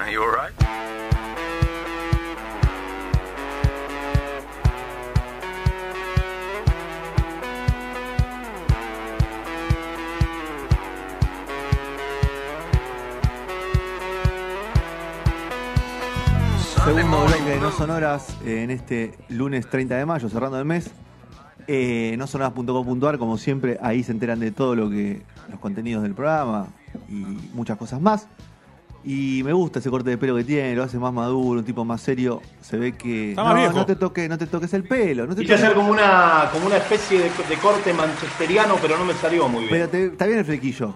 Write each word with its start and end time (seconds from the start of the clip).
Are 0.00 0.10
you 0.10 0.22
all 0.22 0.30
right? 0.30 0.50
Segundo 16.82 17.26
bloque 17.26 17.44
de 17.44 17.60
No 17.60 17.70
Sonoras 17.70 18.38
eh, 18.46 18.62
en 18.62 18.70
este 18.70 19.18
lunes 19.28 19.68
30 19.68 19.96
de 19.96 20.06
mayo, 20.06 20.30
cerrando 20.30 20.58
el 20.58 20.64
mes. 20.64 20.92
Eh, 21.66 22.14
no 22.16 22.26
sonoras.com.ar, 22.26 23.18
como 23.18 23.36
siempre, 23.36 23.78
ahí 23.82 24.02
se 24.02 24.12
enteran 24.12 24.40
de 24.40 24.50
todo 24.50 24.74
lo 24.74 24.88
que 24.88 25.22
los 25.50 25.60
contenidos 25.60 26.02
del 26.02 26.14
programa 26.14 26.68
y 27.06 27.12
muchas 27.52 27.76
cosas 27.76 28.00
más. 28.00 28.28
Y 29.02 29.40
me 29.44 29.52
gusta 29.54 29.78
ese 29.78 29.88
corte 29.88 30.10
de 30.10 30.18
pelo 30.18 30.36
que 30.36 30.44
tiene, 30.44 30.74
lo 30.74 30.82
hace 30.82 30.98
más 30.98 31.12
maduro, 31.12 31.60
un 31.60 31.64
tipo 31.64 31.84
más 31.86 32.02
serio. 32.02 32.42
Se 32.60 32.76
ve 32.76 32.92
que 32.92 33.30
Está 33.30 33.44
más 33.44 33.54
no, 33.54 33.60
viejo. 33.60 33.76
no 33.76 33.86
te 33.86 33.96
toques, 33.96 34.28
no 34.28 34.36
te 34.36 34.46
toques 34.46 34.74
el 34.74 34.84
pelo, 34.84 35.26
no 35.26 35.34
te 35.34 35.40
Quise 35.40 35.54
toques- 35.54 35.64
hacer 35.64 35.74
como 35.74 35.90
una, 35.90 36.50
como 36.52 36.66
una 36.66 36.76
especie 36.76 37.18
de, 37.18 37.30
de 37.48 37.56
corte 37.62 37.94
manchesteriano, 37.94 38.74
pero 38.82 38.98
no 38.98 39.04
me 39.06 39.14
salió 39.14 39.48
muy 39.48 39.60
bien. 39.64 39.70
Pero 39.70 39.88
te- 39.88 40.06
está 40.06 40.26
bien 40.26 40.38
el 40.40 40.44
flequillo. 40.44 40.94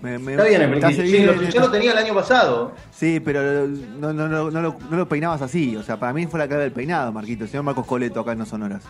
Me- 0.00 0.18
me- 0.18 0.32
Está 0.32 0.44
bien 0.46 0.62
el 0.62 0.68
flequillo. 0.80 1.02
Sí, 1.04 1.12
bien, 1.12 1.60
lo, 1.62 1.70
tenía 1.70 1.92
el 1.92 1.98
año 1.98 2.12
pasado. 2.12 2.72
Sí, 2.90 3.20
pero 3.20 3.68
no, 3.68 4.12
no, 4.12 4.26
no, 4.28 4.50
no 4.50 4.60
lo, 4.60 4.76
no 4.90 4.96
lo 4.96 5.08
peinabas 5.08 5.42
así. 5.42 5.76
O 5.76 5.82
sea, 5.84 6.00
para 6.00 6.12
mí 6.12 6.26
fue 6.26 6.40
la 6.40 6.48
clave 6.48 6.64
del 6.64 6.72
peinado, 6.72 7.12
Marquito. 7.12 7.44
El 7.44 7.50
señor 7.50 7.62
Marcos 7.62 7.86
Coleto 7.86 8.18
acá 8.18 8.32
en 8.32 8.38
No 8.38 8.46
Sonoras. 8.46 8.82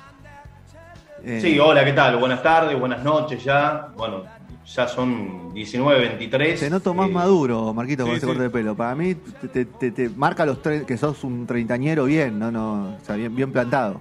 Eh, 1.22 1.38
Sí, 1.42 1.58
hola, 1.58 1.84
¿qué 1.84 1.92
tal? 1.92 2.16
Buenas 2.16 2.42
tardes, 2.42 2.80
buenas 2.80 3.04
noches 3.04 3.44
ya. 3.44 3.88
Bueno, 3.94 4.24
ya 4.66 4.86
son 4.88 5.52
19, 5.52 6.00
23. 6.00 6.60
Te 6.60 6.70
noto 6.70 6.94
más 6.94 7.08
Eh, 7.08 7.12
maduro, 7.12 7.74
Marquito, 7.74 8.04
con 8.04 8.12
sí, 8.12 8.16
ese 8.18 8.26
sí. 8.26 8.26
corte 8.26 8.42
de 8.44 8.50
pelo. 8.50 8.74
Para 8.76 8.94
mí 8.94 9.14
te, 9.14 9.64
te- 9.64 10.08
marca 10.10 10.46
los 10.46 10.62
tre- 10.62 10.84
que 10.84 10.96
sos 10.96 11.24
un 11.24 11.46
treintañero 11.46 12.04
bien, 12.04 12.38
no, 12.38 12.50
no, 12.50 12.96
o 13.00 13.04
sea, 13.04 13.16
bien, 13.16 13.34
bien 13.34 13.50
plantado. 13.52 14.00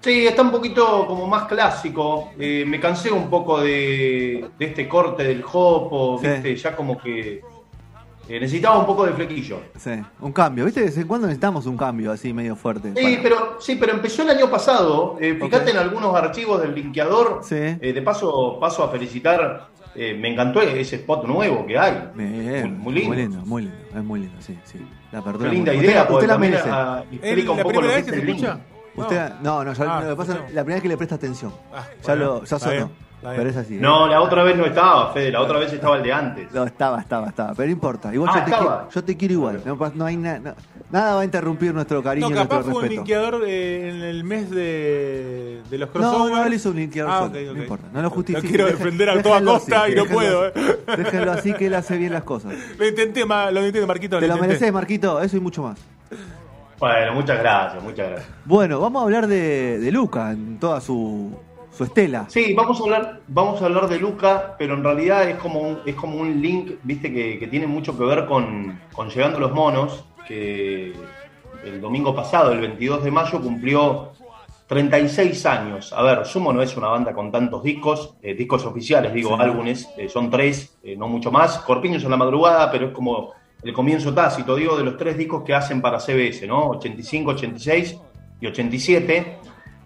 Sí, 0.00 0.24
está 0.26 0.42
un 0.42 0.52
poquito 0.52 1.04
como 1.06 1.26
más 1.26 1.44
clásico. 1.46 2.30
Eh, 2.38 2.64
me 2.66 2.78
cansé 2.78 3.10
un 3.10 3.28
poco 3.28 3.60
de, 3.60 4.48
de 4.56 4.64
este 4.66 4.86
corte 4.88 5.24
del 5.24 5.42
jopo, 5.42 6.18
Sí. 6.22 6.28
¿viste? 6.28 6.54
Ya 6.56 6.76
como 6.76 6.96
que 6.96 7.40
eh, 8.28 8.40
necesitaba 8.40 8.78
un 8.78 8.86
poco 8.86 9.06
de 9.06 9.12
flequillo. 9.12 9.60
Sí, 9.76 9.90
un 10.20 10.32
cambio. 10.32 10.64
¿Viste? 10.64 10.80
De 10.80 10.86
vez 10.86 10.96
en 10.98 11.06
cuando 11.06 11.26
necesitamos 11.26 11.66
un 11.66 11.76
cambio 11.76 12.12
así 12.12 12.32
medio 12.32 12.56
fuerte. 12.56 12.92
Sí, 12.96 13.02
Para- 13.02 13.22
pero, 13.22 13.56
sí, 13.60 13.76
pero 13.76 13.92
empezó 13.92 14.22
el 14.22 14.30
año 14.30 14.50
pasado. 14.50 15.16
Eh, 15.20 15.38
fíjate 15.40 15.70
en 15.70 15.76
algunos 15.78 16.14
archivos 16.14 16.60
del 16.60 16.74
linkeador. 16.74 17.40
Sí. 17.42 17.54
Eh, 17.56 17.92
de 17.94 18.02
paso, 18.02 18.58
paso 18.60 18.82
a 18.84 18.88
felicitar. 18.90 19.68
eh, 19.98 20.14
me 20.20 20.30
encantó 20.30 20.60
ese 20.60 20.96
spot 20.96 21.24
nuevo 21.26 21.64
que 21.64 21.78
hay. 21.78 22.10
Bien, 22.14 22.78
muy, 22.78 22.92
muy 22.92 22.94
lindo. 22.94 23.08
Muy 23.08 23.16
lindo, 23.16 23.38
muy 23.46 23.62
lindo, 23.62 23.78
es 23.96 24.04
muy 24.04 24.20
lindo, 24.20 24.36
sí, 24.42 24.58
sí. 24.64 24.78
La 25.10 25.20
apertura. 25.20 25.48
Qué 25.48 25.54
linda 25.56 25.72
muy- 25.72 25.84
idea, 25.86 26.06
Usted, 26.10 26.26
la 26.26 26.36
merece. 26.38 26.68
ah, 26.70 27.02
¿Es 27.10 27.18
explica 27.18 27.50
un 27.52 27.56
la 27.56 27.62
poco 27.62 27.74
lo 27.74 27.80
primera 27.80 27.96
que 27.96 27.96
vez 27.96 27.96
es 27.96 28.04
que 28.04 28.10
se 28.10 28.20
el 28.20 28.26
link. 28.26 28.44
escucha? 28.44 28.60
Usted, 28.94 29.32
no, 29.42 29.64
no, 29.64 29.72
ya, 29.72 29.84
Ah, 29.96 30.00
lo 30.02 30.08
que 30.10 30.16
pasa, 30.16 30.32
la 30.34 30.64
primera 30.64 30.74
vez 30.74 30.82
que 30.82 30.88
le 30.88 30.96
presta 30.98 31.14
atención. 31.14 31.50
Ah, 31.72 31.84
ya 32.02 32.14
bueno, 32.14 32.24
lo, 32.26 32.44
ya 32.44 32.58
sonó. 32.58 32.90
Pero 33.22 33.48
es 33.50 33.56
así. 33.56 33.74
¿eh? 33.76 33.80
No, 33.80 34.06
la 34.06 34.20
otra 34.20 34.44
vez 34.44 34.56
no 34.56 34.64
estaba, 34.66 35.12
Fede, 35.12 35.32
la 35.32 35.40
otra 35.40 35.58
vez 35.58 35.72
estaba 35.72 35.96
el 35.96 36.02
de 36.04 36.12
antes. 36.12 36.52
No, 36.52 36.64
estaba, 36.64 37.00
estaba, 37.00 37.28
estaba. 37.28 37.54
Pero 37.54 37.66
no 37.66 37.72
importa. 37.72 38.14
Igual 38.14 38.30
Ah, 38.32 38.38
yo, 38.38 38.44
te 38.44 38.50
estaba. 38.50 38.76
quiero, 38.78 38.90
yo 38.92 39.04
te 39.04 39.16
quiero 39.16 39.34
igual. 39.34 39.62
No, 39.64 39.92
no 39.94 40.04
hay 40.04 40.16
na- 40.16 40.38
no- 40.38 40.54
nada 40.92 41.14
va 41.16 41.20
a 41.22 41.24
interrumpir 41.24 41.74
nuestro 41.74 42.02
cariño 42.02 42.26
No, 42.28 42.30
y 42.32 42.34
nuestro 42.36 42.58
capaz 42.58 42.70
fue 42.70 42.74
un 42.76 42.80
respeto. 42.82 43.00
linkeador 43.02 43.42
eh, 43.46 43.90
en 43.90 44.02
el 44.02 44.22
mes 44.22 44.50
de, 44.50 45.60
de 45.68 45.78
los 45.78 45.88
No, 45.88 45.92
crossovers. 45.92 46.36
no, 46.36 46.44
él 46.44 46.54
hizo 46.54 46.70
un 46.70 46.76
linkeador 46.76 47.10
Ah, 47.12 47.18
solo, 47.32 47.52
no 47.54 47.62
importa, 47.62 47.86
no 47.92 48.02
lo 48.02 48.10
justifique. 48.10 48.42
No 48.46 48.48
quiero 48.48 48.66
defender 48.66 49.10
a 49.10 49.22
toda 49.22 49.42
costa 49.44 49.82
así, 49.84 49.92
y 49.92 49.94
no 49.96 50.04
puedo. 50.04 50.44
así. 50.44 50.60
eh. 50.60 50.76
Déjenlo 50.96 51.32
así 51.32 51.52
que 51.54 51.66
él 51.66 51.74
hace 51.74 51.96
bien 51.96 52.12
las 52.12 52.22
cosas. 52.22 52.54
Lo 52.78 52.86
intenté, 52.86 53.24
lo 53.26 53.48
intenté, 53.66 53.86
Marquito. 53.86 54.20
Te 54.20 54.26
lo 54.28 54.34
intenté. 54.34 54.46
mereces, 54.48 54.72
Marquito, 54.72 55.20
eso 55.20 55.36
y 55.36 55.40
mucho 55.40 55.62
más. 55.62 55.78
Bueno, 56.78 57.14
muchas 57.14 57.38
gracias, 57.38 57.82
muchas 57.82 58.08
gracias. 58.10 58.30
Bueno, 58.44 58.78
vamos 58.78 59.00
a 59.00 59.04
hablar 59.04 59.26
de, 59.26 59.78
de 59.78 59.90
Luca 59.90 60.30
en 60.32 60.58
toda 60.58 60.80
su, 60.82 61.34
su 61.76 61.84
estela. 61.84 62.26
Sí, 62.28 62.54
vamos 62.54 62.80
a 62.80 62.84
hablar, 62.84 63.20
vamos 63.28 63.60
a 63.60 63.66
hablar 63.66 63.88
de 63.88 63.98
Luca, 63.98 64.54
pero 64.58 64.74
en 64.74 64.82
realidad 64.84 65.28
es 65.28 65.36
como 65.36 65.60
un, 65.60 65.78
es 65.84 65.94
como 65.94 66.16
un 66.18 66.40
link, 66.40 66.72
viste, 66.82 67.12
que, 67.12 67.38
que 67.38 67.46
tiene 67.48 67.66
mucho 67.66 67.96
que 67.96 68.04
ver 68.04 68.26
con, 68.26 68.80
con 68.92 69.08
Llegando 69.10 69.38
los 69.38 69.52
Monos, 69.52 70.04
que 70.26 70.92
el 71.64 71.80
domingo 71.80 72.14
pasado, 72.14 72.52
el 72.52 72.60
22 72.60 73.04
de 73.04 73.10
mayo, 73.10 73.40
cumplió 73.40 74.12
36 74.68 75.46
años. 75.46 75.92
A 75.92 76.02
ver, 76.02 76.24
Sumo 76.26 76.52
no 76.52 76.62
es 76.62 76.76
una 76.76 76.88
banda 76.88 77.12
con 77.12 77.30
tantos 77.30 77.62
discos, 77.62 78.14
eh, 78.22 78.34
discos 78.34 78.64
oficiales, 78.64 79.12
digo, 79.12 79.36
Sí. 79.36 79.42
álbumes, 79.42 79.88
eh, 79.96 80.08
son 80.08 80.30
tres, 80.30 80.78
eh, 80.82 80.96
no 80.96 81.08
mucho 81.08 81.30
más. 81.30 81.58
Corpiños 81.58 82.02
en 82.04 82.10
la 82.10 82.16
madrugada, 82.16 82.70
pero 82.70 82.86
es 82.86 82.92
como 82.92 83.32
el 83.62 83.72
comienzo 83.72 84.12
tácito, 84.14 84.56
digo, 84.56 84.76
de 84.76 84.84
los 84.84 84.96
tres 84.96 85.16
discos 85.16 85.42
que 85.44 85.54
hacen 85.54 85.80
para 85.80 86.00
CBS, 86.00 86.46
¿no? 86.46 86.70
85, 86.70 87.30
86 87.32 87.96
y 88.40 88.46
87. 88.46 89.38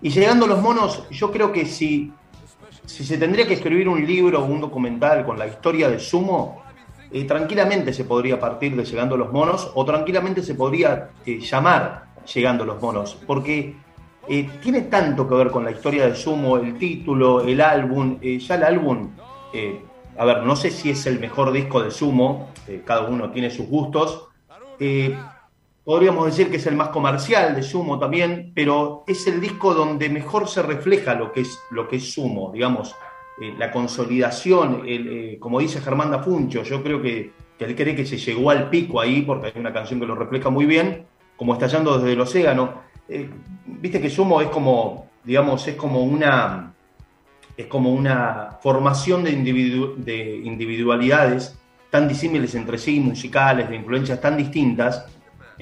Y 0.03 0.11
llegando 0.11 0.47
los 0.47 0.61
monos, 0.61 1.05
yo 1.11 1.31
creo 1.31 1.53
que 1.53 1.67
si, 1.67 2.13
se 2.87 3.19
tendría 3.19 3.47
que 3.47 3.55
escribir 3.55 3.89
un 3.89 4.05
libro 4.05 4.41
o 4.41 4.45
un 4.45 4.61
documental 4.61 5.25
con 5.25 5.39
la 5.39 5.47
historia 5.47 5.91
de 5.91 5.99
Sumo, 5.99 6.63
eh, 7.13 7.25
tranquilamente 7.25 7.93
se 7.93 8.05
podría 8.05 8.39
partir 8.39 8.77
de 8.77 8.85
Llegando 8.85 9.17
los 9.17 9.33
Monos 9.33 9.71
o 9.75 9.85
tranquilamente 9.85 10.43
se 10.43 10.55
podría 10.55 11.11
eh, 11.27 11.41
llamar 11.41 12.07
Llegando 12.33 12.65
los 12.65 12.81
Monos, 12.81 13.19
porque 13.27 13.77
eh, 14.29 14.49
tiene 14.63 14.83
tanto 14.83 15.29
que 15.29 15.35
ver 15.35 15.51
con 15.51 15.65
la 15.65 15.73
historia 15.73 16.07
de 16.07 16.15
Sumo, 16.15 16.57
el 16.57 16.79
título, 16.79 17.41
el 17.43 17.61
álbum, 17.61 18.21
ya 18.21 18.55
el 18.55 18.63
álbum, 18.63 19.11
a 20.17 20.25
ver, 20.25 20.45
no 20.45 20.55
sé 20.55 20.71
si 20.71 20.91
es 20.91 21.07
el 21.07 21.19
mejor 21.19 21.51
disco 21.51 21.83
de 21.83 21.91
Sumo, 21.91 22.51
cada 22.85 23.09
uno 23.09 23.31
tiene 23.31 23.51
sus 23.51 23.67
gustos, 23.67 24.29
podríamos 25.85 26.27
decir 26.27 26.51
que 26.51 26.57
es 26.57 26.67
el 26.67 26.77
más 26.77 26.89
comercial 26.89 27.55
de 27.55 27.63
Sumo 27.63 27.99
también, 27.99 28.53
pero 28.55 29.05
es 29.07 29.27
el 29.27 29.41
disco 29.41 29.75
donde 29.75 30.09
mejor 30.09 30.49
se 30.49 30.63
refleja 30.63 31.15
lo 31.15 31.33
que 31.33 31.41
es, 31.41 31.59
lo 31.71 31.89
que 31.89 31.97
es 31.97 32.13
Sumo, 32.13 32.51
digamos, 32.53 32.95
eh, 33.41 33.55
la 33.59 33.71
consolidación, 33.71 34.83
eh, 34.87 35.37
como 35.41 35.61
dice 35.61 35.81
Germán 35.81 36.11
Dafuncho, 36.11 36.63
yo 36.63 36.83
creo 36.83 37.01
que, 37.01 37.33
que 37.59 37.65
él 37.65 37.75
cree 37.75 37.95
que 37.97 38.05
se 38.05 38.19
llegó 38.19 38.51
al 38.51 38.69
pico 38.69 39.01
ahí, 39.01 39.23
porque 39.23 39.47
hay 39.49 39.53
una 39.57 39.73
canción 39.73 39.99
que 39.99 40.07
lo 40.07 40.15
refleja 40.15 40.51
muy 40.51 40.67
bien, 40.67 41.07
como 41.37 41.55
Estallando 41.55 41.97
desde 41.99 42.13
el 42.13 42.21
Océano. 42.21 42.75
Eh, 43.09 43.29
Viste 43.67 44.01
que 44.01 44.11
Sumo 44.11 44.43
es 44.43 44.49
como, 44.49 45.07
digamos, 45.25 45.67
es 45.67 45.77
como 45.77 46.03
una, 46.03 46.75
es 47.57 47.67
como 47.67 47.95
una 47.95 48.59
formación 48.63 49.25
de, 49.25 49.33
individu- 49.33 49.95
de 49.97 50.37
individualidades 50.45 51.57
tan 51.89 52.07
disímiles 52.07 52.55
entre 52.55 52.77
sí, 52.77 53.01
musicales, 53.01 53.71
de 53.71 53.77
influencias 53.77 54.21
tan 54.21 54.37
distintas, 54.37 55.07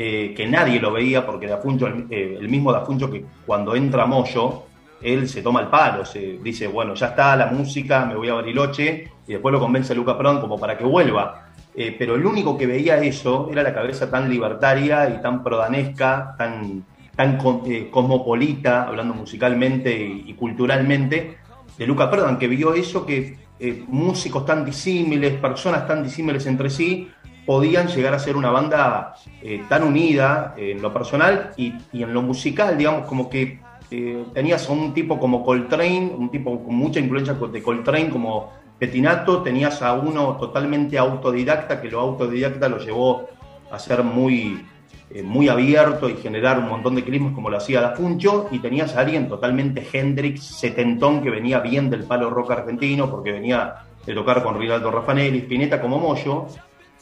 eh, 0.00 0.32
que 0.32 0.46
nadie 0.46 0.78
lo 0.78 0.92
veía, 0.92 1.26
porque 1.26 1.48
Dafuncho, 1.48 1.88
el, 1.88 2.06
eh, 2.08 2.36
el 2.38 2.48
mismo 2.48 2.70
Dafuncho 2.70 3.10
que 3.10 3.24
cuando 3.44 3.74
entra 3.74 4.06
Moyo, 4.06 4.62
él 5.02 5.28
se 5.28 5.42
toma 5.42 5.60
el 5.62 5.66
palo, 5.66 6.04
se 6.04 6.38
dice, 6.40 6.68
bueno, 6.68 6.94
ya 6.94 7.08
está 7.08 7.34
la 7.34 7.46
música, 7.46 8.06
me 8.06 8.14
voy 8.14 8.28
a 8.28 8.34
Bariloche, 8.34 9.10
y 9.26 9.32
después 9.32 9.52
lo 9.52 9.58
convence 9.58 9.92
a 9.92 9.96
Luca 9.96 10.16
Pron 10.16 10.40
como 10.40 10.56
para 10.56 10.78
que 10.78 10.84
vuelva. 10.84 11.48
Eh, 11.74 11.96
pero 11.98 12.14
el 12.14 12.24
único 12.24 12.56
que 12.56 12.66
veía 12.68 12.98
eso 12.98 13.48
era 13.50 13.64
la 13.64 13.74
cabeza 13.74 14.08
tan 14.08 14.30
libertaria 14.30 15.10
y 15.10 15.20
tan 15.20 15.42
prodanesca, 15.42 16.36
tan, 16.38 16.84
tan 17.16 17.40
eh, 17.66 17.88
cosmopolita, 17.90 18.84
hablando 18.84 19.14
musicalmente 19.14 19.92
y, 19.92 20.30
y 20.30 20.34
culturalmente, 20.34 21.38
de 21.76 21.86
Luca 21.88 22.08
Prodan, 22.08 22.38
que 22.38 22.46
vio 22.46 22.72
eso, 22.72 23.04
que 23.04 23.36
eh, 23.60 23.84
músicos 23.88 24.46
tan 24.46 24.64
disímiles, 24.64 25.34
personas 25.40 25.84
tan 25.84 26.04
disímiles 26.04 26.46
entre 26.46 26.70
sí, 26.70 27.10
podían 27.48 27.88
llegar 27.88 28.12
a 28.12 28.18
ser 28.18 28.36
una 28.36 28.50
banda 28.50 29.14
eh, 29.40 29.64
tan 29.70 29.82
unida 29.82 30.52
eh, 30.54 30.72
en 30.72 30.82
lo 30.82 30.92
personal 30.92 31.52
y, 31.56 31.72
y 31.94 32.02
en 32.02 32.12
lo 32.12 32.20
musical, 32.20 32.76
digamos, 32.76 33.06
como 33.06 33.30
que 33.30 33.58
eh, 33.90 34.22
tenías 34.34 34.68
a 34.68 34.72
un 34.72 34.92
tipo 34.92 35.18
como 35.18 35.42
Coltrane, 35.42 36.12
un 36.14 36.30
tipo 36.30 36.62
con 36.62 36.74
mucha 36.74 37.00
influencia 37.00 37.32
de 37.32 37.62
Coltrane 37.62 38.10
como 38.10 38.52
Petinato, 38.78 39.42
tenías 39.42 39.80
a 39.80 39.94
uno 39.94 40.36
totalmente 40.36 40.98
autodidacta, 40.98 41.80
que 41.80 41.90
lo 41.90 42.00
autodidacta 42.00 42.68
lo 42.68 42.80
llevó 42.80 43.30
a 43.70 43.78
ser 43.78 44.02
muy, 44.02 44.66
eh, 45.08 45.22
muy 45.22 45.48
abierto 45.48 46.10
y 46.10 46.16
generar 46.16 46.58
un 46.58 46.68
montón 46.68 46.96
de 46.96 47.02
clismos 47.02 47.32
como 47.32 47.48
lo 47.48 47.56
hacía 47.56 47.80
Dafuncho, 47.80 48.48
y 48.50 48.58
tenías 48.58 48.94
a 48.94 49.00
alguien 49.00 49.26
totalmente 49.26 49.88
Hendrix, 49.90 50.44
setentón, 50.44 51.22
que 51.22 51.30
venía 51.30 51.60
bien 51.60 51.88
del 51.88 52.04
palo 52.04 52.28
rock 52.28 52.50
argentino, 52.50 53.10
porque 53.10 53.32
venía 53.32 53.86
de 54.04 54.12
tocar 54.12 54.42
con 54.42 54.58
Rinaldo 54.58 54.90
Raffanelli, 54.90 55.38
Spinetta 55.38 55.80
como 55.80 55.98
Moyo, 55.98 56.46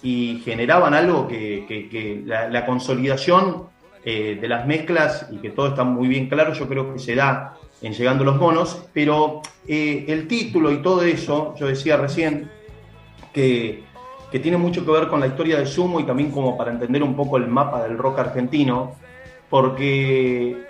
y 0.07 0.41
generaban 0.45 0.95
algo 0.95 1.27
que, 1.27 2.23
la 2.25 2.65
consolidación 2.65 3.65
eh, 4.05 4.39
de 4.41 4.47
las 4.47 4.65
mezclas 4.65 5.27
y 5.33 5.39
que 5.39 5.51
todo 5.51 5.67
está 5.67 5.83
muy 5.83 6.07
bien 6.07 6.29
claro, 6.29 6.53
yo 6.53 6.69
creo 6.69 6.93
que 6.93 7.01
se 7.01 7.17
da 7.17 7.57
en 7.83 7.93
Llegando 7.93 8.23
los 8.23 8.37
Monos, 8.37 8.87
pero 8.93 9.43
eh, 9.67 10.05
el 10.07 10.29
título 10.29 10.71
y 10.71 10.81
todo 10.81 11.03
eso, 11.03 11.57
yo 11.59 11.67
decía 11.67 11.97
recién 11.97 12.49
que, 13.33 13.83
que 14.31 14.39
tiene 14.39 14.57
mucho 14.57 14.87
que 14.87 14.93
ver 14.93 15.09
con 15.09 15.19
la 15.19 15.27
historia 15.27 15.59
de 15.59 15.67
Sumo 15.67 15.99
y 15.99 16.05
también 16.05 16.31
como 16.31 16.57
para 16.57 16.71
entender 16.71 17.03
un 17.03 17.17
poco 17.17 17.37
el 17.37 17.49
mapa 17.49 17.83
del 17.83 17.99
rock 17.99 18.21
argentino, 18.21 18.95
porque 19.51 20.67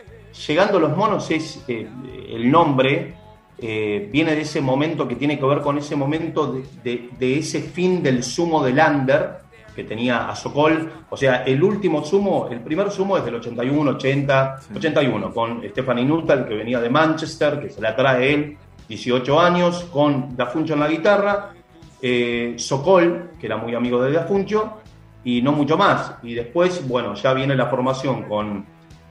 Llegando 0.47 0.81
los 0.81 0.97
Monos 0.97 1.31
es 1.31 1.62
eh, 1.69 1.87
el 2.31 2.50
nombre, 2.50 3.15
eh, 3.58 4.08
viene 4.12 4.35
de 4.35 4.43
ese 4.43 4.61
momento 4.61 5.08
que 5.08 5.17
tiene 5.17 5.38
que 5.38 5.47
ver 5.47 5.61
con 5.61 5.79
ese 5.79 5.97
momento 5.97 6.53
de, 6.53 6.62
de- 6.85 7.08
de 7.19 7.38
ese 7.38 7.61
fin 7.62 8.03
del 8.03 8.23
sumo 8.23 8.62
del 8.64 8.79
under 8.79 9.38
que 9.75 9.85
tenía 9.85 10.29
a 10.31 10.35
Sokol, 10.35 10.91
o 11.11 11.17
sea, 11.19 11.43
el 11.44 11.62
último 11.62 12.03
sumo, 12.03 12.49
el 12.50 12.61
primer 12.61 12.91
sumo 12.91 13.19
es 13.19 13.25
del 13.26 13.35
81, 13.35 13.91
80, 13.91 14.61
81, 14.75 15.35
con 15.35 15.62
Stephanie 15.69 16.05
Nuttall, 16.05 16.49
que 16.49 16.55
venía 16.55 16.81
de 16.81 16.88
Manchester, 16.88 17.61
que 17.61 17.69
se 17.69 17.82
la 17.82 17.94
trae 17.94 18.32
él, 18.32 18.56
18 18.88 19.38
años, 19.38 19.85
con 19.93 20.35
Dafuncho 20.35 20.73
en 20.73 20.81
la 20.81 20.88
guitarra, 20.88 21.52
eh, 22.00 22.55
Sokol, 22.56 23.32
que 23.38 23.44
era 23.47 23.59
muy 23.59 23.75
amigo 23.75 24.02
de 24.02 24.12
Dafuncho, 24.12 24.79
y 25.25 25.43
no 25.43 25.52
mucho 25.52 25.76
más. 25.76 26.14
Y 26.23 26.32
después, 26.32 26.87
bueno, 26.88 27.12
ya 27.14 27.35
viene 27.35 27.55
la 27.55 27.67
formación 27.67 28.23
con 28.23 28.64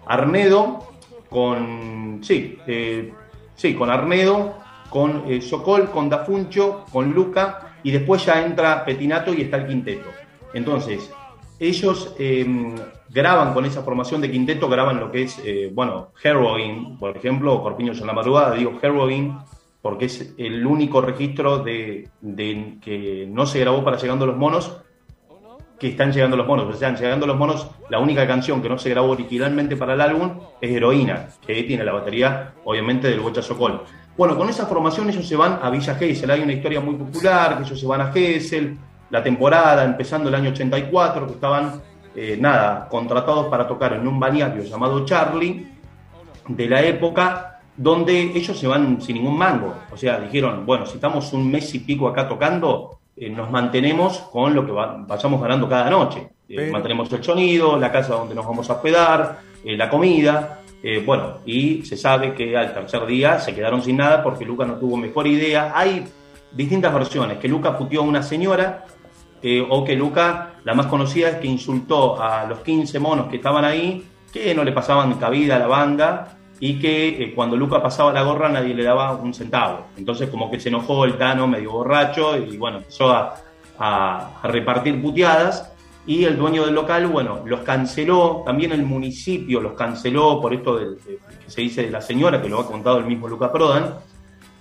Arnedo, 0.07 0.93
con. 1.29 2.19
Sí, 2.23 2.57
eh, 2.65 3.13
sí, 3.55 3.73
con 3.73 3.89
Arnedo, 3.89 4.55
con 4.89 5.23
eh, 5.27 5.41
Sokol, 5.41 5.89
con 5.89 6.09
Dafuncho, 6.09 6.85
con 6.91 7.11
Luca, 7.11 7.75
y 7.83 7.91
después 7.91 8.25
ya 8.25 8.45
entra 8.45 8.85
Petinato 8.85 9.33
y 9.33 9.41
está 9.41 9.57
el 9.57 9.67
quinteto. 9.67 10.09
Entonces, 10.53 11.11
ellos 11.59 12.15
eh, 12.19 12.45
graban 13.09 13.53
con 13.53 13.65
esa 13.65 13.83
formación 13.83 14.21
de 14.21 14.31
quinteto, 14.31 14.67
graban 14.69 14.99
lo 14.99 15.11
que 15.11 15.23
es, 15.23 15.41
eh, 15.43 15.71
bueno, 15.73 16.11
Heroin, 16.23 16.97
por 16.97 17.15
ejemplo, 17.15 17.61
Corpiños 17.61 17.99
en 18.01 18.07
la 18.07 18.13
madrugada, 18.13 18.55
digo 18.55 18.77
Heroin, 18.81 19.37
porque 19.81 20.05
es 20.05 20.33
el 20.37 20.65
único 20.65 20.99
registro 21.01 21.59
de, 21.59 22.09
de 22.21 22.77
que 22.81 23.27
no 23.29 23.45
se 23.45 23.59
grabó 23.59 23.83
para 23.83 23.97
Llegando 23.97 24.25
los 24.25 24.37
Monos, 24.37 24.81
que 25.79 25.89
están 25.89 26.11
llegando 26.11 26.37
los 26.37 26.47
monos. 26.47 26.73
O 26.73 26.77
sea, 26.77 26.95
llegando 26.95 27.27
los 27.27 27.37
monos, 27.37 27.67
la 27.89 27.99
única 27.99 28.25
canción 28.27 28.61
que 28.61 28.69
no 28.69 28.77
se 28.77 28.89
grabó 28.89 29.09
originalmente 29.09 29.75
para 29.75 29.93
el 29.93 30.01
álbum 30.01 30.39
es 30.61 30.71
Heroína, 30.71 31.27
que 31.45 31.63
tiene 31.63 31.83
la 31.83 31.93
batería, 31.93 32.53
obviamente, 32.63 33.09
del 33.09 33.19
Bocha 33.19 33.41
Sokol. 33.41 33.81
Bueno, 34.17 34.37
con 34.37 34.49
esa 34.49 34.65
formación 34.65 35.09
ellos 35.09 35.27
se 35.27 35.35
van 35.35 35.59
a 35.61 35.69
Villa 35.69 35.95
Gesell. 35.95 36.31
Hay 36.31 36.41
una 36.41 36.53
historia 36.53 36.79
muy 36.79 36.95
popular, 36.95 37.57
que 37.57 37.63
ellos 37.63 37.79
se 37.79 37.85
van 37.85 38.01
a 38.01 38.11
Gesell, 38.11 38.77
la 39.09 39.21
temporada, 39.21 39.83
empezando 39.83 40.29
el 40.29 40.35
año 40.35 40.51
84, 40.51 41.27
que 41.27 41.33
estaban, 41.33 41.81
eh, 42.15 42.37
nada, 42.39 42.87
contratados 42.87 43.47
para 43.47 43.67
tocar 43.67 43.93
en 43.93 44.07
un 44.07 44.19
balneario 44.19 44.63
llamado 44.63 45.05
Charlie, 45.05 45.67
de 46.47 46.69
la 46.69 46.81
época 46.81 47.59
donde 47.77 48.21
ellos 48.21 48.57
se 48.57 48.67
van 48.67 49.01
sin 49.01 49.17
ningún 49.17 49.37
mango. 49.37 49.73
O 49.91 49.97
sea, 49.97 50.19
dijeron, 50.19 50.65
bueno, 50.65 50.85
si 50.85 50.95
estamos 50.95 51.33
un 51.33 51.51
mes 51.51 51.73
y 51.75 51.79
pico 51.79 52.07
acá 52.07 52.27
tocando, 52.27 52.99
eh, 53.17 53.29
nos 53.29 53.49
mantenemos 53.51 54.19
con 54.31 54.53
lo 54.53 54.65
que 54.65 54.71
va- 54.71 54.95
vayamos 55.07 55.41
ganando 55.41 55.67
cada 55.69 55.89
noche. 55.89 56.19
Eh, 56.47 56.55
Pero- 56.57 56.71
mantenemos 56.73 57.11
el 57.13 57.23
sonido, 57.23 57.77
la 57.77 57.91
casa 57.91 58.13
donde 58.15 58.35
nos 58.35 58.45
vamos 58.45 58.69
a 58.69 58.73
hospedar, 58.73 59.39
eh, 59.63 59.75
la 59.77 59.89
comida. 59.89 60.59
bueno, 61.03 61.37
y 61.47 61.81
se 61.83 61.97
sabe 61.97 62.35
que 62.35 62.55
al 62.55 62.71
tercer 62.71 63.07
día 63.07 63.39
se 63.39 63.55
quedaron 63.55 63.81
sin 63.81 63.97
nada 63.97 64.21
porque 64.21 64.45
Luca 64.45 64.65
no 64.65 64.75
tuvo 64.75 64.95
mejor 64.97 65.25
idea. 65.25 65.71
Hay 65.73 66.05
distintas 66.51 66.93
versiones, 66.93 67.39
que 67.39 67.47
Luca 67.47 67.75
puteó 67.75 68.01
a 68.01 68.03
una 68.03 68.21
señora, 68.21 68.85
eh, 69.41 69.65
o 69.67 69.83
que 69.83 69.95
Luca, 69.95 70.51
la 70.63 70.75
más 70.75 70.85
conocida 70.85 71.29
es 71.29 71.35
que 71.37 71.47
insultó 71.47 72.21
a 72.21 72.45
los 72.45 72.59
15 72.59 72.99
monos 72.99 73.29
que 73.29 73.37
estaban 73.37 73.65
ahí, 73.65 74.05
que 74.31 74.53
no 74.53 74.63
le 74.63 74.71
pasaban 74.73 75.11
cabida 75.15 75.55
a 75.55 75.59
la 75.59 75.65
banda 75.67 76.37
y 76.59 76.79
que 76.79 77.07
eh, 77.23 77.33
cuando 77.35 77.55
Luca 77.57 77.81
pasaba 77.83 78.13
la 78.13 78.23
gorra 78.23 78.49
nadie 78.49 78.73
le 78.73 78.83
daba 78.83 79.13
un 79.13 79.33
centavo. 79.33 79.87
Entonces 79.97 80.29
como 80.29 80.49
que 80.49 80.59
se 80.59 80.69
enojó 80.69 81.05
el 81.05 81.17
Tano 81.17 81.47
medio 81.47 81.71
borracho 81.71 82.37
y 82.37 82.57
bueno, 82.57 82.77
empezó 82.77 83.11
a, 83.11 83.35
a- 83.77 84.39
a 84.41 84.47
repartir 84.47 85.01
puteadas. 85.01 85.71
Y 86.07 86.23
el 86.25 86.37
dueño 86.37 86.65
del 86.65 86.75
local, 86.75 87.07
bueno, 87.07 87.41
los 87.47 87.61
canceló, 87.61 88.43
también 88.45 88.71
el 88.71 88.83
municipio 88.83 89.59
los 89.59 89.73
canceló 89.73 90.39
por 90.39 90.53
esto 90.53 90.77
de- 90.77 90.97
que 90.97 91.19
se 91.49 91.61
dice 91.61 91.81
de 91.81 91.89
la 91.89 91.99
señora, 91.99 92.39
que 92.41 92.47
lo 92.47 92.59
ha 92.59 92.67
contado 92.67 92.99
el 92.99 93.05
mismo 93.05 93.27
Luca 93.27 93.51
Prodan, 93.51 93.95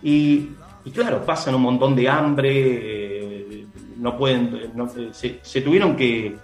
y, 0.03 0.49
y 0.87 0.91
claro, 0.91 1.21
pasan 1.25 1.55
un 1.55 1.61
montón 1.61 1.95
de 1.95 2.09
hambre, 2.09 2.51
eh, 2.51 3.67
no 3.99 4.17
pueden, 4.17 4.71
no- 4.75 4.87
eh, 4.97 5.11
se, 5.13 5.39
se 5.43 5.61
tuvieron 5.61 5.97
que, 5.97 6.35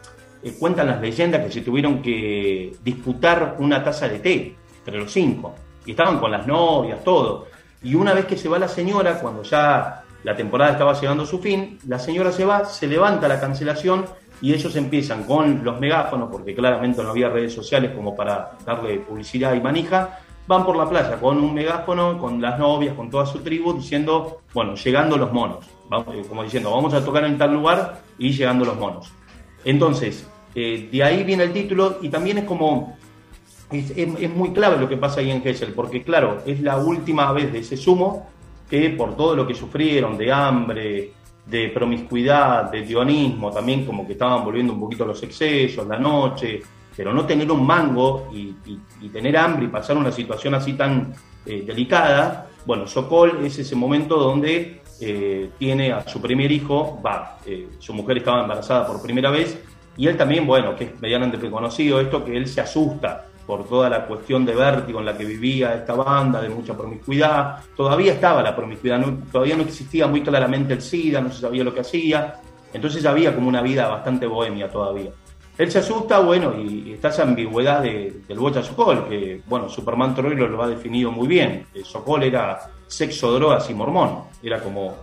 eh, 0.43 0.57
cuentan 0.59 0.87
las 0.89 1.01
leyendas 1.01 1.45
que 1.47 1.51
se 1.51 1.61
tuvieron 1.63 2.03
que 2.03 2.73
disputar 2.85 3.57
una 3.59 3.83
taza 3.83 4.07
de 4.07 4.19
té 4.19 4.57
entre 4.81 4.99
los 4.99 5.13
cinco, 5.13 5.55
y 5.87 5.93
estaban 5.93 6.19
con 6.19 6.31
las 6.31 6.47
novias, 6.47 7.03
todo. 7.05 7.47
Y 7.83 7.95
una 7.95 8.13
vez 8.13 8.27
que 8.27 8.37
se 8.37 8.49
va 8.49 8.59
la 8.59 8.69
señora, 8.69 9.19
cuando 9.21 9.43
ya 9.43 10.03
la 10.23 10.37
temporada 10.37 10.73
estaba 10.73 10.93
llegando 10.99 11.23
a 11.23 11.27
su 11.27 11.39
fin, 11.39 11.79
la 11.87 11.99
señora 11.99 12.31
se 12.33 12.45
va, 12.45 12.65
se 12.65 12.87
levanta 12.87 13.27
la 13.29 13.41
cancelación 13.41 14.05
y 14.43 14.53
ellos 14.53 14.75
empiezan 14.77 15.25
con 15.25 15.65
los 15.65 15.81
megáfonos, 15.81 16.29
porque 16.31 16.55
claramente 16.55 17.03
no 17.03 17.11
había 17.11 17.29
redes 17.29 17.55
sociales 17.55 17.93
como 17.95 18.15
para 18.15 18.53
darle 18.65 18.99
publicidad 18.99 19.55
y 19.55 19.61
manija, 19.61 20.21
van 20.47 20.65
por 20.65 20.77
la 20.77 20.89
playa 20.89 21.17
con 21.21 21.39
un 21.39 21.55
megáfono, 21.55 22.19
con 22.19 22.41
las 22.41 22.59
novias, 22.59 22.95
con 22.95 23.11
toda 23.11 23.27
su 23.27 23.39
tribu, 23.41 23.75
diciendo, 23.75 24.41
bueno, 24.53 24.75
llegando 24.75 25.17
los 25.17 25.33
monos, 25.33 25.67
eh, 26.13 26.25
como 26.29 26.43
diciendo, 26.43 26.71
vamos 26.73 26.93
a 26.95 27.05
tocar 27.05 27.25
en 27.25 27.39
tal 27.39 27.53
lugar 27.53 28.01
y 28.19 28.33
llegando 28.33 28.65
los 28.65 28.77
monos. 28.77 29.13
Entonces, 29.65 30.27
eh, 30.55 30.89
de 30.91 31.05
ahí 31.05 31.23
viene 31.23 31.45
el 31.45 31.53
título 31.53 31.99
y 32.03 32.09
también 32.09 32.39
es 32.39 32.45
como, 32.45 32.99
es, 33.71 33.91
es- 33.91 34.21
es 34.21 34.31
muy 34.35 34.51
clave 34.53 34.79
lo 34.79 34.89
que 34.89 34.97
pasa 34.97 35.21
ahí 35.21 35.31
en 35.31 35.47
Hessel, 35.47 35.73
porque 35.73 36.03
claro, 36.03 36.39
es 36.47 36.61
la 36.61 36.77
última 36.79 37.33
vez 37.33 37.53
de 37.53 37.61
ese 37.61 37.77
sumo 37.77 38.29
que 38.69 38.91
por 38.91 39.17
todo 39.17 39.35
lo 39.35 39.47
que 39.47 39.55
sufrieron 39.55 40.17
de 40.17 40.33
hambre, 40.33 41.13
de 41.47 41.69
promiscuidad, 41.71 42.71
de 42.71 42.83
tionismo, 42.83 43.51
también 43.51 43.85
como 43.85 44.07
que 44.07 44.13
estaban 44.13 44.45
volviendo 44.45 44.73
un 44.73 44.81
poquito 44.81 45.05
los 45.05 45.23
excesos, 45.23 45.87
la 45.87 45.99
noche, 45.99 46.61
pero 46.97 47.13
no 47.13 47.25
tener 47.25 47.51
un 47.51 47.67
mango 47.67 48.29
y, 48.33 48.55
y- 48.67 48.79
y 49.03 49.09
tener 49.09 49.37
hambre 49.37 49.65
y 49.65 49.69
pasar 49.69 49.97
una 49.97 50.13
situación 50.13 50.55
así 50.55 50.75
tan 50.75 51.13
eh, 51.47 51.63
delicada, 51.67 52.49
bueno, 52.67 52.87
Sokol 52.87 53.45
es 53.45 53.59
ese 53.59 53.75
momento 53.75 54.17
donde 54.17 54.83
eh, 55.01 55.51
tiene 55.59 55.93
a 55.93 56.07
su 56.07 56.21
primer 56.21 56.53
hijo, 56.53 57.01
va, 57.05 57.39
eh, 57.47 57.69
su 57.79 57.95
mujer 57.95 58.19
estaba 58.19 58.43
embarazada 58.43 58.87
por 58.87 59.01
primera 59.03 59.31
vez, 59.31 59.59
y 59.97 60.07
él 60.07 60.17
también, 60.17 60.47
bueno, 60.47 60.77
que 60.77 60.85
es 60.85 61.01
medianamente 61.01 61.51
conocido 61.51 62.01
esto, 62.01 62.23
que 62.25 62.37
él 62.37 62.47
se 62.47 62.61
asusta 62.61 63.25
por 63.51 63.65
toda 63.65 63.91
la 63.91 64.07
cuestión 64.07 64.47
de 64.47 64.55
vértigo 64.55 65.01
en 65.01 65.07
la 65.07 65.17
que 65.19 65.25
vivía 65.25 65.75
esta 65.75 65.95
banda, 65.95 66.41
de 66.41 66.49
mucha 66.49 66.77
promiscuidad. 66.77 67.57
Todavía 67.77 68.13
estaba 68.13 68.45
la 68.45 68.55
promiscuidad, 68.55 69.05
todavía 69.33 69.57
no 69.57 69.65
existía 69.65 70.07
muy 70.07 70.23
claramente 70.23 70.75
el 70.75 70.81
SIDA, 70.81 71.21
no 71.21 71.33
se 71.33 71.41
sabía 71.41 71.65
lo 71.65 71.75
que 71.75 71.81
hacía. 71.81 72.37
Entonces 72.73 73.05
había 73.05 73.35
como 73.35 73.49
una 73.49 73.61
vida 73.61 73.89
bastante 73.89 74.25
bohemia 74.25 74.71
todavía. 74.71 75.11
Él 75.59 75.69
se 75.69 75.81
asusta, 75.81 76.21
bueno, 76.21 76.55
y, 76.57 76.91
y 76.91 76.93
está 76.93 77.09
esa 77.09 77.25
ambigüedad 77.25 77.83
de- 77.83 78.23
del 78.29 78.39
Bocha 78.39 78.63
Sokol, 78.63 79.09
que, 79.09 79.43
bueno, 79.47 79.69
Superman 79.69 80.15
Troilo 80.15 80.47
lo 80.47 80.63
ha 80.63 80.69
definido 80.69 81.11
muy 81.11 81.27
bien. 81.27 81.67
Eh, 81.75 81.83
Sokol 81.85 82.23
era 82.23 82.61
sexo, 82.87 83.33
drogas 83.33 83.69
y 83.69 83.75
mormón. 83.75 84.27
Era 84.45 84.61
como 84.61 84.95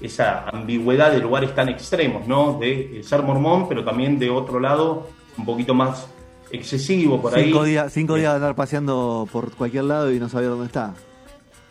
esa 0.00 0.48
ambigüedad 0.50 1.10
de 1.10 1.18
lugares 1.18 1.52
tan 1.52 1.68
extremos, 1.68 2.28
¿no? 2.28 2.58
De 2.60 3.00
eh, 3.00 3.02
ser 3.02 3.22
mormón, 3.22 3.68
pero 3.68 3.82
también 3.82 4.20
de 4.20 4.30
otro 4.30 4.60
lado, 4.60 5.08
un 5.36 5.44
poquito 5.44 5.74
más 5.74 6.08
excesivo 6.50 7.20
por 7.20 7.34
ahí. 7.34 7.44
Cinco 7.44 7.64
días, 7.64 7.92
cinco 7.92 8.14
días 8.14 8.32
de 8.32 8.36
andar 8.36 8.54
paseando 8.54 9.28
por 9.30 9.52
cualquier 9.54 9.84
lado 9.84 10.12
y 10.12 10.18
no 10.18 10.28
saber 10.28 10.48
dónde 10.48 10.66
está. 10.66 10.94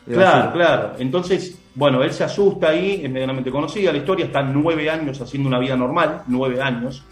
Claro, 0.06 0.54
claro. 0.54 0.94
Entonces, 1.00 1.58
bueno, 1.76 2.02
él 2.02 2.14
se 2.14 2.24
asusta 2.24 2.70
ahí, 2.70 3.02
es 3.04 3.12
medianamente 3.12 3.52
conocida 3.52 3.92
la 3.92 3.98
historia, 3.98 4.26
está 4.26 4.42
nueve 4.42 4.90
años 4.90 5.20
haciendo 5.20 5.50
una 5.50 5.60
vida 5.60 5.76
normal, 5.76 6.24
nueve 6.28 6.62
años. 6.62 7.04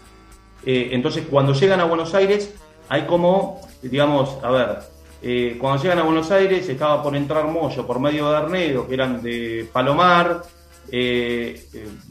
Eh, 0.64 0.88
entonces, 0.92 1.26
cuando 1.30 1.52
llegan 1.52 1.80
a 1.80 1.84
Buenos 1.84 2.14
Aires, 2.14 2.54
hay 2.88 3.02
como, 3.02 3.60
digamos, 3.82 4.38
a 4.42 4.50
ver, 4.50 4.78
eh, 5.22 5.56
cuando 5.60 5.82
llegan 5.82 5.98
a 5.98 6.02
Buenos 6.02 6.30
Aires 6.30 6.68
estaba 6.68 7.02
por 7.02 7.14
entrar 7.14 7.46
Moyo 7.48 7.86
por 7.86 8.00
medio 8.00 8.30
de 8.30 8.36
Arnedo, 8.36 8.86
que 8.88 8.94
eran 8.94 9.22
de 9.22 9.68
Palomar. 9.72 10.42
eh, 10.90 11.60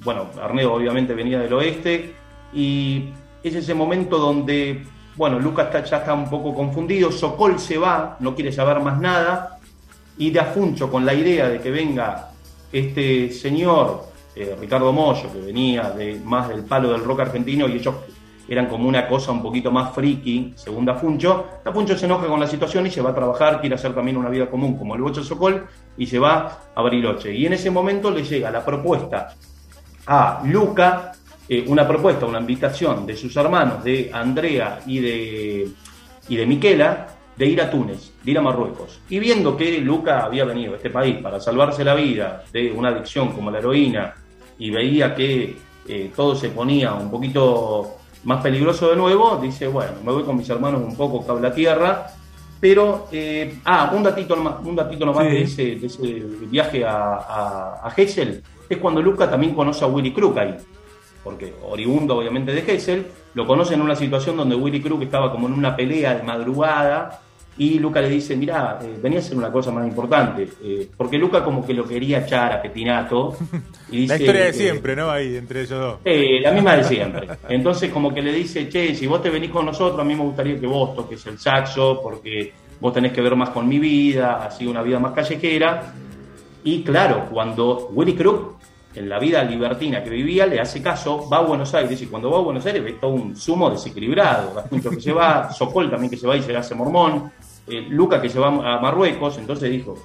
bueno, 0.03 0.29
Arnedo 0.41 0.73
obviamente 0.73 1.13
venía 1.13 1.39
del 1.39 1.53
oeste. 1.53 2.13
Y 2.53 3.09
es 3.43 3.55
ese 3.55 3.73
momento 3.73 4.17
donde, 4.17 4.83
bueno, 5.15 5.39
Lucas 5.39 5.67
está, 5.67 5.83
ya 5.83 5.97
está 5.97 6.13
un 6.13 6.29
poco 6.29 6.53
confundido, 6.53 7.11
Sokol 7.11 7.59
se 7.59 7.77
va, 7.77 8.17
no 8.19 8.35
quiere 8.35 8.51
saber 8.51 8.79
más 8.79 8.99
nada 8.99 9.59
y 10.17 10.29
de 10.29 10.39
Afuncho 10.39 10.89
con 10.89 11.05
la 11.05 11.13
idea 11.13 11.49
de 11.49 11.59
que 11.59 11.71
venga 11.71 12.29
este 12.71 13.31
señor, 13.31 14.05
eh, 14.35 14.55
Ricardo 14.59 14.91
Mollo, 14.91 15.31
que 15.31 15.39
venía 15.39 15.89
de 15.91 16.19
más 16.23 16.49
del 16.49 16.63
palo 16.63 16.91
del 16.91 17.03
rock 17.03 17.21
argentino 17.21 17.67
y 17.67 17.73
ellos 17.73 17.95
eran 18.47 18.67
como 18.67 18.87
una 18.87 19.07
cosa 19.07 19.31
un 19.31 19.41
poquito 19.41 19.71
más 19.71 19.93
friki, 19.93 20.53
según 20.55 20.85
Dafuncho. 20.85 21.45
Dafuncho 21.63 21.97
se 21.97 22.05
enoja 22.05 22.27
con 22.27 22.39
la 22.39 22.47
situación 22.47 22.85
y 22.85 22.91
se 22.91 23.01
va 23.01 23.11
a 23.11 23.15
trabajar, 23.15 23.59
quiere 23.59 23.75
hacer 23.75 23.95
también 23.95 24.17
una 24.17 24.29
vida 24.29 24.49
común 24.49 24.77
como 24.77 24.95
el 24.95 25.01
Bocho 25.01 25.23
Sokol 25.23 25.65
y 25.97 26.05
se 26.05 26.19
va 26.19 26.59
a 26.75 26.81
Bariloche. 26.81 27.33
Y 27.33 27.45
en 27.45 27.53
ese 27.53 27.71
momento 27.71 28.11
le 28.11 28.23
llega 28.23 28.51
la 28.51 28.63
propuesta 28.63 29.33
a 30.05 30.41
Luca 30.45 31.13
eh, 31.49 31.63
una 31.67 31.87
propuesta, 31.87 32.25
una 32.25 32.39
invitación 32.39 33.05
de 33.05 33.15
sus 33.15 33.35
hermanos, 33.35 33.83
de 33.83 34.09
Andrea 34.13 34.79
y 34.85 34.99
de, 34.99 35.67
y 36.29 36.35
de 36.35 36.45
Miquela, 36.45 37.07
de 37.37 37.45
ir 37.45 37.61
a 37.61 37.69
Túnez, 37.69 38.11
de 38.23 38.31
ir 38.31 38.37
a 38.37 38.41
Marruecos. 38.41 39.01
Y 39.09 39.19
viendo 39.19 39.57
que 39.57 39.79
Luca 39.79 40.23
había 40.23 40.45
venido 40.45 40.73
a 40.73 40.77
este 40.77 40.89
país 40.89 41.17
para 41.17 41.39
salvarse 41.39 41.83
la 41.83 41.93
vida 41.93 42.43
de 42.51 42.71
una 42.71 42.89
adicción 42.89 43.33
como 43.33 43.51
la 43.51 43.59
heroína 43.59 44.13
y 44.57 44.71
veía 44.71 45.13
que 45.13 45.57
eh, 45.87 46.11
todo 46.15 46.35
se 46.35 46.49
ponía 46.49 46.93
un 46.93 47.11
poquito 47.11 47.97
más 48.23 48.41
peligroso 48.41 48.89
de 48.89 48.95
nuevo, 48.95 49.37
dice, 49.41 49.67
bueno, 49.67 49.91
me 50.03 50.11
voy 50.11 50.23
con 50.23 50.37
mis 50.37 50.49
hermanos 50.49 50.81
un 50.81 50.95
poco 50.95 51.25
cable 51.27 51.47
a 51.47 51.53
tierra, 51.53 52.07
pero, 52.59 53.07
eh, 53.11 53.59
ah, 53.65 53.91
un 53.93 54.01
datito 54.01 54.35
nomás, 54.35 54.55
un 54.63 54.75
datito 54.75 55.05
nomás 55.05 55.25
Sí. 55.27 55.31
de, 55.31 55.41
ese, 55.43 55.63
de 55.75 55.85
ese 55.87 56.25
viaje 56.49 56.83
a, 56.85 57.15
a, 57.17 57.81
a 57.87 57.93
Hessel, 57.95 58.41
es 58.67 58.77
cuando 58.79 59.01
Luca 59.01 59.29
también 59.29 59.53
conoce 59.53 59.83
a 59.83 59.87
Willy 59.87 60.11
Crook 60.11 60.37
ahí, 60.39 60.55
porque 61.25 61.55
oriundo 61.63 62.17
obviamente 62.17 62.53
de 62.53 62.59
Hessel, 62.59 63.07
lo 63.33 63.47
conoce 63.47 63.73
en 63.73 63.81
una 63.81 63.95
situación 63.95 64.37
donde 64.37 64.55
Willy 64.55 64.79
Crook 64.79 65.01
estaba 65.01 65.31
como 65.31 65.47
en 65.47 65.53
una 65.53 65.75
pelea 65.75 66.13
de 66.13 66.23
madrugada, 66.23 67.19
y 67.57 67.79
Luca 67.79 68.01
le 68.01 68.09
dice, 68.09 68.35
mirá, 68.35 68.79
eh, 68.83 68.99
venía 69.01 69.19
a 69.19 69.21
hacer 69.21 69.35
una 69.35 69.51
cosa 69.51 69.71
más 69.71 69.87
importante, 69.87 70.47
eh, 70.61 70.89
porque 70.95 71.17
Luca 71.17 71.43
como 71.43 71.65
que 71.65 71.73
lo 71.73 71.87
quería 71.87 72.19
echar 72.19 72.51
a 72.51 72.61
Petinato, 72.61 73.35
y 73.89 74.01
dice, 74.01 74.13
La 74.13 74.19
historia 74.19 74.43
de 74.43 74.49
eh, 74.49 74.53
siempre, 74.53 74.95
¿no? 74.95 75.09
Ahí, 75.09 75.35
entre 75.35 75.61
ellos 75.61 75.79
dos. 75.79 75.99
la 76.03 76.51
misma 76.51 76.75
de 76.75 76.83
siempre. 76.83 77.27
Entonces, 77.49 77.91
como 77.91 78.13
que 78.13 78.21
le 78.21 78.31
dice, 78.31 78.69
che, 78.69 78.93
si 78.93 79.07
vos 79.07 79.23
te 79.23 79.29
venís 79.29 79.49
con 79.49 79.65
nosotros, 79.65 79.99
a 79.99 80.03
mí 80.03 80.13
me 80.13 80.23
gustaría 80.23 80.59
que 80.59 80.67
vos 80.67 80.95
toques 80.95 81.25
el 81.25 81.39
saxo, 81.39 82.01
porque 82.03 82.53
vos 82.79 82.93
tenés 82.93 83.13
que 83.13 83.21
ver 83.21 83.35
más 83.35 83.49
con 83.49 83.67
mi 83.67 83.79
vida, 83.79 84.45
así 84.45 84.67
una 84.67 84.83
vida 84.83 84.99
más 84.99 85.13
callejera. 85.13 85.93
Y 86.63 86.83
claro, 86.83 87.27
cuando 87.31 87.89
Willy 87.93 88.15
Crook, 88.15 88.55
en 88.95 89.09
la 89.09 89.19
vida 89.19 89.43
libertina 89.43 90.03
que 90.03 90.09
vivía, 90.09 90.45
le 90.45 90.59
hace 90.59 90.81
caso, 90.81 91.29
va 91.29 91.37
a 91.37 91.41
Buenos 91.41 91.73
Aires, 91.73 92.01
y 92.01 92.07
cuando 92.07 92.31
va 92.31 92.37
a 92.37 92.41
Buenos 92.41 92.65
Aires 92.65 92.83
ve 92.83 92.93
todo 92.93 93.11
un 93.11 93.35
sumo 93.35 93.69
desequilibrado. 93.69 94.53
Gastuncho 94.53 94.89
que 94.89 95.01
se 95.01 95.11
va, 95.11 95.51
Sokol 95.53 95.89
también 95.89 96.09
que 96.09 96.17
se 96.17 96.25
va 96.25 96.37
y 96.37 96.41
se 96.41 96.55
hace 96.55 96.73
mormón, 96.75 97.31
eh, 97.67 97.85
Luca 97.89 98.21
que 98.21 98.29
se 98.29 98.39
va 98.39 98.47
a 98.47 98.79
Marruecos, 98.79 99.37
entonces 99.37 99.69
dijo, 99.69 99.95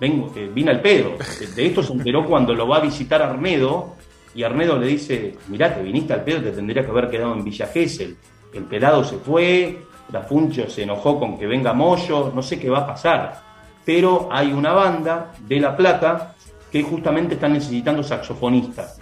vengo, 0.00 0.32
eh, 0.34 0.50
vine 0.52 0.70
al 0.70 0.80
pedo. 0.80 1.12
De 1.54 1.66
esto 1.66 1.82
se 1.82 1.92
enteró 1.92 2.24
cuando 2.26 2.54
lo 2.54 2.66
va 2.66 2.78
a 2.78 2.80
visitar 2.80 3.22
Arnedo 3.22 3.94
y 4.34 4.42
Arnedo 4.42 4.78
le 4.78 4.86
dice, 4.86 5.36
mirá, 5.48 5.74
te 5.74 5.82
viniste 5.82 6.12
al 6.12 6.24
pedo, 6.24 6.42
te 6.42 6.52
tendría 6.52 6.84
que 6.84 6.90
haber 6.90 7.10
quedado 7.10 7.34
en 7.34 7.44
Villa 7.44 7.66
Gesell. 7.66 8.16
El 8.52 8.64
pelado 8.64 9.04
se 9.04 9.16
fue, 9.16 9.82
Dafuncho 10.08 10.68
se 10.70 10.84
enojó 10.84 11.18
con 11.18 11.38
que 11.38 11.46
venga 11.46 11.72
Moyo, 11.72 12.32
no 12.34 12.42
sé 12.42 12.58
qué 12.58 12.70
va 12.70 12.80
a 12.80 12.86
pasar. 12.86 13.42
Pero 13.84 14.28
hay 14.30 14.52
una 14.52 14.72
banda 14.72 15.32
de 15.40 15.60
La 15.60 15.76
Plata 15.76 16.35
que 16.76 16.82
justamente 16.82 17.34
está 17.34 17.48
necesitando 17.48 18.02
saxofonistas. 18.02 19.00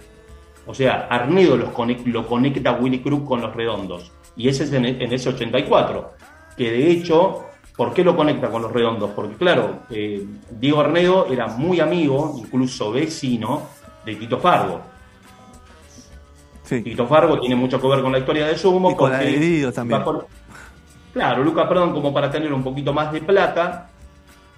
O 0.65 0.73
sea, 0.73 1.07
Arnedo 1.09 1.57
los 1.57 1.69
lo 2.05 2.27
conecta 2.27 2.69
a 2.71 2.73
Willy 2.73 2.99
Crook 2.99 3.25
con 3.27 3.41
los 3.41 3.53
redondos. 3.55 4.11
Y 4.35 4.47
ese 4.49 4.63
es 4.63 4.73
en, 4.73 4.85
en 4.85 5.13
ese 5.13 5.29
84. 5.29 6.11
Que 6.57 6.71
de 6.71 6.89
hecho, 6.91 7.45
¿por 7.75 7.93
qué 7.93 8.03
lo 8.03 8.15
conecta 8.15 8.49
con 8.49 8.61
los 8.61 8.71
redondos? 8.71 9.11
Porque 9.11 9.35
claro, 9.35 9.79
eh, 9.89 10.25
Diego 10.51 10.79
Arnedo 10.81 11.27
era 11.31 11.47
muy 11.47 11.79
amigo, 11.79 12.35
incluso 12.37 12.91
vecino, 12.91 13.63
de 14.05 14.15
Tito 14.15 14.39
Fargo. 14.39 14.81
Sí. 16.63 16.81
Tito 16.81 17.05
Fargo 17.05 17.39
tiene 17.39 17.55
mucho 17.55 17.79
que 17.79 17.87
ver 17.87 18.01
con 18.01 18.11
la 18.11 18.19
historia 18.19 18.47
de 18.47 18.57
Sumo. 18.57 18.91
Y 18.91 18.95
con 18.95 19.11
la 19.11 19.19
de 19.19 19.71
también. 19.71 20.03
por- 20.03 20.27
Claro, 21.13 21.43
Luca, 21.45 21.67
perdón, 21.69 21.93
como 21.93 22.13
para 22.13 22.29
tener 22.29 22.51
un 22.51 22.61
poquito 22.63 22.91
más 22.91 23.11
de 23.13 23.21
plata, 23.21 23.89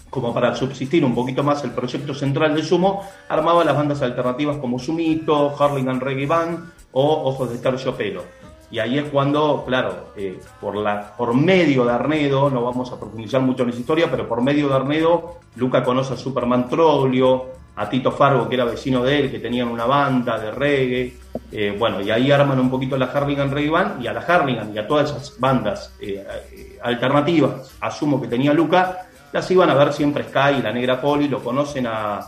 como 0.10 0.34
para 0.34 0.56
subsistir 0.56 1.04
un 1.04 1.14
poquito 1.14 1.44
más 1.44 1.64
el 1.64 1.72
proyecto 1.72 2.14
central 2.14 2.56
de 2.56 2.64
Sumo, 2.64 3.04
armaba 3.30 3.64
las 3.64 3.76
bandas 3.76 4.02
alternativas 4.02 4.58
como 4.58 4.80
Sumito, 4.80 5.56
Harlingham 5.58 6.00
Reggae 6.00 6.26
Band 6.26 6.72
o 6.92 7.30
Ojos 7.30 7.52
de 7.52 7.58
Terciopelo. 7.58 8.24
Y 8.70 8.80
ahí 8.80 8.98
es 8.98 9.06
cuando, 9.06 9.64
claro, 9.66 10.12
eh, 10.18 10.40
por, 10.60 10.76
la, 10.76 11.16
por 11.16 11.34
medio 11.34 11.86
de 11.86 11.94
Arnedo, 11.94 12.50
no 12.50 12.64
vamos 12.64 12.92
a 12.92 13.00
profundizar 13.00 13.42
mucho 13.42 13.64
en 13.64 13.70
esa 13.70 13.80
historia, 13.80 14.12
pero 14.12 14.28
por 14.28 14.42
medio 14.42 14.68
de 14.68 14.76
Arnedo, 14.76 15.38
Luca 15.56 15.84
conoce 15.84 16.14
a 16.14 16.18
Superman 16.18 16.68
Troglio, 16.68 17.58
a 17.78 17.88
Tito 17.88 18.12
Fargo, 18.12 18.50
que 18.50 18.56
era 18.56 18.66
vecino 18.66 19.04
de 19.04 19.20
él, 19.20 19.32
que 19.32 19.40
tenían 19.40 19.68
una 19.68 19.86
banda 19.86 20.38
de 20.40 20.52
reggae. 20.52 21.14
eh, 21.52 21.76
bueno, 21.78 22.02
y 22.02 22.12
ahí 22.12 22.30
arman 22.32 22.60
un 22.60 22.70
poquito 22.70 22.98
la 22.98 23.06
Harlingham 23.06 23.52
Reggae 23.52 23.70
Band, 23.70 24.04
y 24.04 24.08
a 24.08 24.14
la 24.14 24.22
Harlingham 24.22 24.74
y 24.74 24.80
a 24.80 24.88
todas 24.88 25.12
esas 25.12 25.40
bandas 25.40 25.94
eh, 26.02 26.26
eh, 26.52 26.80
alternativas, 26.82 27.76
asumo 27.80 28.20
que 28.20 28.28
tenía 28.28 28.52
Luca, 28.52 29.08
las 29.38 29.52
iban 29.52 29.70
a 29.70 29.76
ver 29.76 29.94
siempre 29.94 30.24
Sky 30.24 30.58
y 30.58 30.62
la 30.64 30.72
Negra 30.72 31.00
Poli, 31.00 31.28
lo 31.28 31.44
conocen 31.44 31.86
a. 31.86 32.20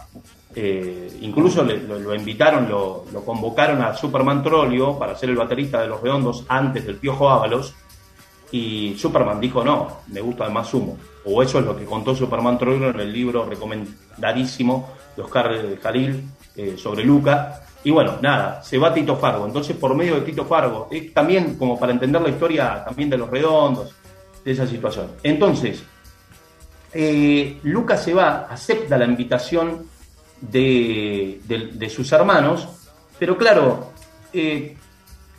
eh, 0.53 1.17
incluso 1.21 1.63
lo, 1.63 2.13
invitaron, 2.13 2.69
lo, 2.69 3.03
convocaron 3.25 3.81
a 3.81 3.95
Superman 3.95 4.43
Trollio 4.43 4.97
para 4.99 5.15
ser 5.15 5.31
el 5.31 5.35
baterista 5.35 5.81
de 5.81 5.87
los 5.87 6.01
Redondos 6.01 6.45
antes 6.47 6.85
del 6.85 6.97
Piojo 6.97 7.27
Ábalos. 7.27 7.73
Y 8.51 8.95
Superman 8.95 9.39
dijo: 9.39 9.63
No, 9.63 10.01
me 10.09 10.21
gusta 10.21 10.47
más 10.49 10.67
Sumo. 10.67 10.97
O 11.25 11.41
eso 11.41 11.57
es 11.57 11.65
lo 11.65 11.75
que 11.75 11.85
contó 11.85 12.15
Superman 12.15 12.59
Trollio 12.59 12.91
en 12.91 12.99
el 12.99 13.11
libro 13.11 13.43
recomendadísimo 13.43 14.89
de 15.15 15.23
Oscar 15.23 15.79
Jalil 15.81 16.23
eh, 16.55 16.75
sobre 16.77 17.03
Luca. 17.03 17.63
Y 17.83 17.89
bueno, 17.89 18.17
nada, 18.21 18.61
se 18.61 18.77
va 18.77 18.93
Tito 18.93 19.15
Fargo. 19.15 19.47
Entonces, 19.47 19.75
por 19.77 19.95
medio 19.95 20.13
de 20.15 20.21
Tito 20.21 20.45
Fargo, 20.45 20.89
es 20.91 21.11
también 21.11 21.55
como 21.57 21.79
para 21.79 21.91
entender 21.91 22.21
la 22.21 22.29
historia 22.29 22.83
también 22.85 23.09
de 23.09 23.17
los 23.17 23.31
redondos, 23.31 23.95
de 24.45 24.51
esa 24.51 24.67
situación. 24.67 25.07
Entonces, 25.23 25.83
eh, 26.93 27.59
Lucas 27.63 28.03
se 28.03 28.13
va, 28.13 28.47
acepta 28.49 28.97
la 28.97 29.05
invitación 29.05 29.85
de, 30.41 31.39
sus 31.89 32.11
hermanos, 32.11 32.89
pero 33.17 33.37
claro, 33.37 33.91
eh, 34.33 34.75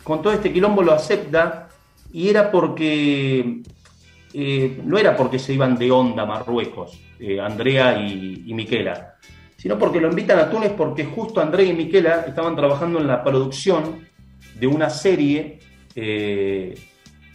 con 0.03 0.21
todo 0.21 0.33
este 0.33 0.53
quilombo 0.53 0.81
lo 0.81 0.93
acepta 0.93 1.67
y 2.13 2.29
era 2.29 2.51
porque, 2.51 3.61
eh, 4.33 4.81
no 4.83 4.97
era 4.97 5.15
porque 5.15 5.39
se 5.39 5.53
iban 5.53 5.77
de 5.77 5.91
onda 5.91 6.23
a 6.23 6.25
Marruecos, 6.25 6.99
Andrea 7.41 7.97
y, 7.99 8.45
y 8.47 8.53
Miquela, 8.53 9.15
sino 9.57 9.77
porque 9.77 10.01
lo 10.01 10.09
invitan 10.09 10.39
a 10.39 10.49
Túnez 10.49 10.71
porque 10.71 11.05
justo 11.05 11.41
Andrea 11.41 11.67
y 11.67 11.73
Miquela 11.73 12.25
estaban 12.27 12.55
trabajando 12.55 12.99
en 12.99 13.07
la 13.07 13.23
producción 13.23 14.07
de 14.59 14.67
una 14.67 14.89
serie 14.89 15.59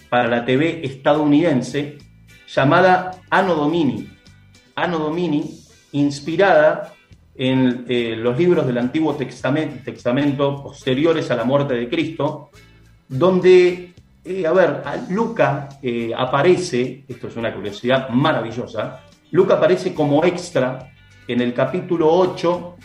para 0.08 0.28
la 0.28 0.44
TV 0.44 0.80
estadounidense 0.84 1.98
llamada 2.46 3.12
Anno 3.30 3.54
Domini. 3.54 4.08
Anno 4.74 4.98
Domini, 4.98 5.60
inspirada 5.92 6.92
en 7.34 7.84
eh, 7.88 8.14
los 8.16 8.36
libros 8.38 8.66
del 8.66 8.78
Antiguo 8.78 9.14
Testamento, 9.14 9.82
Testamento 9.84 10.62
posteriores 10.62 11.30
a 11.30 11.36
la 11.36 11.44
muerte 11.44 11.74
de 11.74 11.88
Cristo, 11.88 12.50
donde, 13.08 13.94
eh, 14.24 14.46
a 14.46 14.52
ver, 14.52 14.82
Luca 15.10 15.68
eh, 15.82 16.12
aparece, 16.16 17.04
esto 17.06 17.28
es 17.28 17.36
una 17.36 17.54
curiosidad 17.54 18.08
maravillosa, 18.08 19.02
Luca 19.30 19.54
aparece 19.54 19.92
como 19.92 20.24
extra 20.24 20.90
en 21.28 21.40
el 21.40 21.52
capítulo 21.52 22.10
8, 22.10 22.76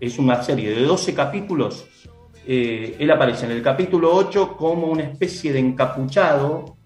es 0.00 0.18
una 0.18 0.42
serie 0.42 0.70
de 0.70 0.82
12 0.82 1.14
capítulos, 1.14 1.86
eh, 2.46 2.96
él 2.98 3.10
aparece 3.10 3.46
en 3.46 3.52
el 3.52 3.62
capítulo 3.62 4.12
8 4.14 4.56
como 4.56 4.88
una 4.88 5.04
especie 5.04 5.52
de 5.52 5.60
encapuchado, 5.60 6.76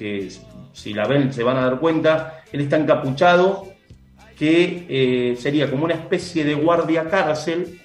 que 0.00 0.30
si 0.72 0.94
la 0.94 1.06
ven 1.06 1.30
se 1.30 1.42
van 1.42 1.58
a 1.58 1.66
dar 1.66 1.78
cuenta, 1.78 2.42
él 2.50 2.62
está 2.62 2.78
encapuchado, 2.78 3.66
que 4.34 4.86
eh, 4.88 5.36
sería 5.36 5.70
como 5.70 5.84
una 5.84 5.92
especie 5.92 6.42
de 6.42 6.54
guardia 6.54 7.10
cárcel 7.10 7.78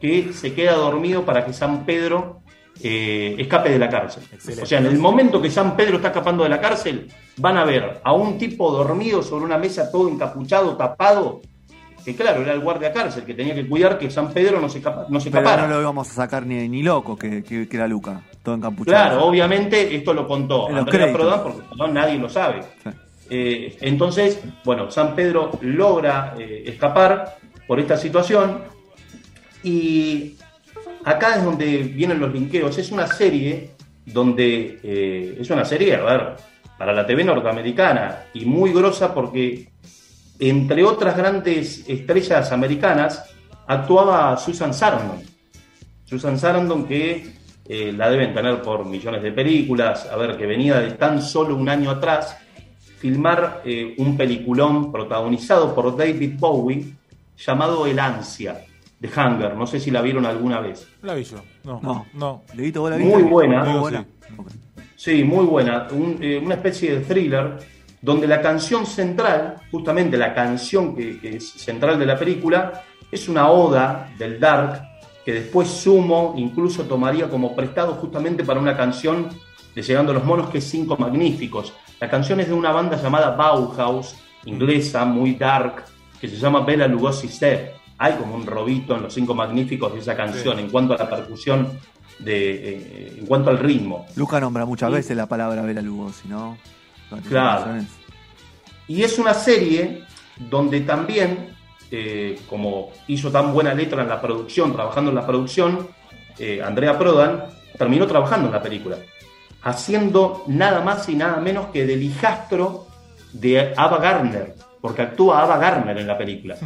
que 0.00 0.32
se 0.32 0.54
queda 0.54 0.74
dormido 0.74 1.24
para 1.24 1.44
que 1.44 1.52
San 1.52 1.84
Pedro 1.84 2.42
eh, 2.80 3.34
escape 3.38 3.70
de 3.70 3.78
la 3.80 3.88
cárcel. 3.88 4.22
Excelente. 4.32 4.62
O 4.62 4.66
sea, 4.66 4.78
en 4.78 4.86
el 4.86 4.98
momento 4.98 5.42
que 5.42 5.50
San 5.50 5.74
Pedro 5.76 5.96
está 5.96 6.08
escapando 6.08 6.44
de 6.44 6.50
la 6.50 6.60
cárcel, 6.60 7.08
van 7.38 7.56
a 7.56 7.64
ver 7.64 8.00
a 8.04 8.12
un 8.12 8.38
tipo 8.38 8.70
dormido 8.70 9.20
sobre 9.20 9.44
una 9.44 9.58
mesa 9.58 9.90
todo 9.90 10.08
encapuchado, 10.08 10.76
tapado, 10.76 11.40
que 12.04 12.14
claro, 12.16 12.42
era 12.42 12.52
el 12.52 12.60
guardia 12.60 12.92
cárcel, 12.92 13.24
que 13.24 13.34
tenía 13.34 13.54
que 13.54 13.66
cuidar 13.68 13.98
que 13.98 14.10
San 14.10 14.32
Pedro 14.32 14.60
no 14.60 14.68
se, 14.68 14.78
escapa- 14.82 15.06
no 15.08 15.20
se 15.20 15.30
Pero 15.30 15.42
escapara. 15.44 15.68
no 15.68 15.74
lo 15.74 15.80
íbamos 15.82 16.10
a 16.10 16.12
sacar 16.14 16.44
ni, 16.46 16.68
ni 16.68 16.82
loco 16.82 17.16
que, 17.16 17.42
que, 17.44 17.68
que 17.68 17.76
era 17.76 17.86
Luca, 17.86 18.22
todo 18.42 18.54
encapuchado. 18.56 18.84
Claro, 19.08 19.24
obviamente 19.26 19.94
esto 19.94 20.12
lo 20.14 20.26
contó 20.26 20.68
Andrea. 20.68 21.12
Prodan 21.12 21.42
porque 21.42 21.60
no 21.76 21.88
nadie 21.88 22.18
lo 22.18 22.28
sabe. 22.28 22.62
Sí. 22.82 22.90
Eh, 23.30 23.76
entonces, 23.80 24.40
bueno, 24.64 24.90
San 24.90 25.14
Pedro 25.14 25.52
logra 25.62 26.34
eh, 26.38 26.64
escapar 26.66 27.36
por 27.66 27.80
esta 27.80 27.96
situación 27.96 28.62
y 29.62 30.34
acá 31.04 31.36
es 31.36 31.44
donde 31.44 31.78
vienen 31.78 32.20
los 32.20 32.32
linkeos. 32.32 32.76
Es 32.78 32.90
una 32.90 33.06
serie 33.06 33.70
donde 34.04 34.80
eh, 34.82 35.36
es 35.40 35.48
una 35.50 35.64
serie, 35.64 35.94
a 35.94 36.02
ver, 36.02 36.36
para 36.76 36.92
la 36.92 37.06
TV 37.06 37.24
norteamericana 37.24 38.24
y 38.34 38.44
muy 38.44 38.72
grosa 38.72 39.14
porque 39.14 39.68
entre 40.38 40.84
otras 40.84 41.16
grandes 41.16 41.84
estrellas 41.88 42.50
americanas 42.52 43.24
actuaba 43.66 44.36
Susan 44.36 44.74
Sarandon. 44.74 45.20
Susan 46.04 46.38
Sarandon 46.38 46.84
que 46.86 47.34
eh, 47.68 47.92
la 47.92 48.10
deben 48.10 48.34
tener 48.34 48.60
por 48.60 48.84
millones 48.84 49.22
de 49.22 49.32
películas, 49.32 50.08
a 50.10 50.16
ver, 50.16 50.36
que 50.36 50.46
venía 50.46 50.78
de 50.80 50.92
tan 50.92 51.22
solo 51.22 51.56
un 51.56 51.68
año 51.68 51.90
atrás 51.90 52.36
filmar 52.98 53.62
eh, 53.64 53.94
un 53.98 54.16
peliculón 54.16 54.92
protagonizado 54.92 55.74
por 55.74 55.96
David 55.96 56.34
Bowie 56.38 56.92
llamado 57.36 57.86
El 57.86 57.98
Ansia. 57.98 58.64
The 59.00 59.08
Hunger. 59.08 59.56
No 59.56 59.66
sé 59.66 59.80
si 59.80 59.90
la 59.90 60.00
vieron 60.00 60.26
alguna 60.26 60.60
vez. 60.60 60.86
La 61.02 61.14
vi 61.14 61.24
yo. 61.24 61.38
No. 61.64 61.80
No. 61.82 62.06
No. 62.14 62.42
Leguito, 62.54 62.82
¿vos 62.82 62.90
la 62.92 62.98
Muy 62.98 63.22
buena. 63.24 63.64
Muy 63.64 63.72
Yo 63.74 63.80
buena. 63.80 64.04
sí. 64.94 65.24
Muy 65.24 65.44
buena. 65.44 65.88
Un- 65.90 66.18
eh, 66.20 66.38
una 66.40 66.54
especie 66.54 66.98
de 66.98 67.04
thriller 67.04 67.58
donde 68.02 68.26
la 68.26 68.42
canción 68.42 68.84
central, 68.84 69.56
justamente 69.70 70.16
la 70.18 70.34
canción 70.34 70.94
que, 70.94 71.18
que 71.20 71.36
es 71.36 71.48
central 71.52 71.98
de 71.98 72.04
la 72.06 72.18
película, 72.18 72.82
es 73.10 73.28
una 73.28 73.48
oda 73.48 74.10
del 74.18 74.38
Dark 74.40 74.82
que 75.24 75.32
después 75.34 75.68
Sumo 75.68 76.34
incluso 76.36 76.82
tomaría 76.82 77.28
como 77.30 77.54
prestado 77.54 77.92
justamente 77.94 78.42
para 78.44 78.58
una 78.58 78.76
canción 78.76 79.28
de 79.74 79.80
Llegando 79.82 80.10
a 80.10 80.14
los 80.16 80.24
Monos 80.24 80.50
que 80.50 80.58
es 80.58 80.64
Cinco 80.68 80.96
Magníficos. 80.96 81.72
La 82.00 82.10
canción 82.10 82.40
es 82.40 82.48
de 82.48 82.54
una 82.54 82.72
banda 82.72 83.00
llamada 83.00 83.30
Bauhaus, 83.36 84.16
inglesa, 84.46 85.04
muy 85.04 85.34
dark, 85.36 85.84
que 86.20 86.28
se 86.28 86.36
llama 86.36 86.60
Bela 86.64 86.88
Lugosi 86.88 87.28
Step. 87.28 87.74
Hay 87.98 88.14
como 88.14 88.34
un 88.34 88.44
robito 88.44 88.96
en 88.96 89.02
los 89.02 89.14
Cinco 89.14 89.34
Magníficos 89.34 89.94
de 89.94 90.00
esa 90.00 90.16
canción 90.16 90.58
en 90.58 90.68
cuanto 90.68 90.94
a 90.94 90.98
la 90.98 91.08
percusión, 91.08 91.68
de, 92.18 92.50
eh, 92.50 93.16
en 93.18 93.26
cuanto 93.26 93.50
al 93.50 93.58
ritmo. 93.58 94.06
Luca 94.16 94.40
nombra 94.40 94.64
muchas 94.66 94.90
Sí. 94.90 94.96
veces 94.96 95.16
la 95.16 95.26
palabra 95.26 95.62
Bela 95.62 95.80
Lugosi, 95.82 96.26
¿no? 96.28 96.58
Claro. 97.28 97.66
Y 98.88 99.02
es 99.02 99.18
una 99.18 99.34
serie 99.34 100.02
donde 100.50 100.80
también, 100.80 101.54
eh, 101.90 102.38
como 102.48 102.90
hizo 103.08 103.30
tan 103.30 103.52
buena 103.52 103.74
letra 103.74 104.02
en 104.02 104.08
la 104.08 104.20
producción, 104.20 104.72
trabajando 104.72 105.10
en 105.10 105.16
la 105.16 105.26
producción, 105.26 105.88
eh, 106.38 106.60
Andrea 106.64 106.98
Prodan 106.98 107.44
terminó 107.78 108.06
trabajando 108.06 108.46
en 108.48 108.52
la 108.52 108.62
película, 108.62 108.96
haciendo 109.62 110.44
nada 110.46 110.80
más 110.80 111.08
y 111.08 111.14
nada 111.14 111.38
menos 111.40 111.66
que 111.66 111.86
del 111.86 112.02
hijastro 112.02 112.86
de 113.32 113.72
Ava 113.76 113.98
Gardner, 113.98 114.54
porque 114.80 115.02
actúa 115.02 115.42
Ava 115.42 115.56
Gardner 115.58 115.96
en 115.98 116.06
la 116.06 116.18
película. 116.18 116.56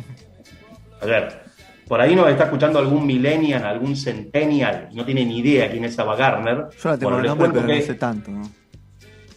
A 1.00 1.07
ver, 1.07 1.43
por 1.87 2.00
ahí 2.00 2.17
nos 2.17 2.29
está 2.29 2.45
escuchando 2.45 2.79
algún 2.79 3.07
millennial, 3.07 3.65
algún 3.65 3.95
centennial, 3.97 4.88
no 4.93 5.05
tiene 5.05 5.25
ni 5.25 5.38
idea 5.38 5.71
quién 5.71 5.85
es 5.85 5.99
Ava 5.99 6.17
Gardner. 6.17 6.69
Yo 6.83 6.88
la 6.91 6.99
tengo 6.99 7.11
Bueno, 7.11 7.17
el 7.19 7.23
les 7.23 7.29
nombre, 7.31 7.49
cuento 7.49 7.61
pero 7.61 7.69
no 7.75 7.81
que- 7.81 7.87
sé 7.87 7.95
tanto, 7.95 8.31
¿no? 8.31 8.50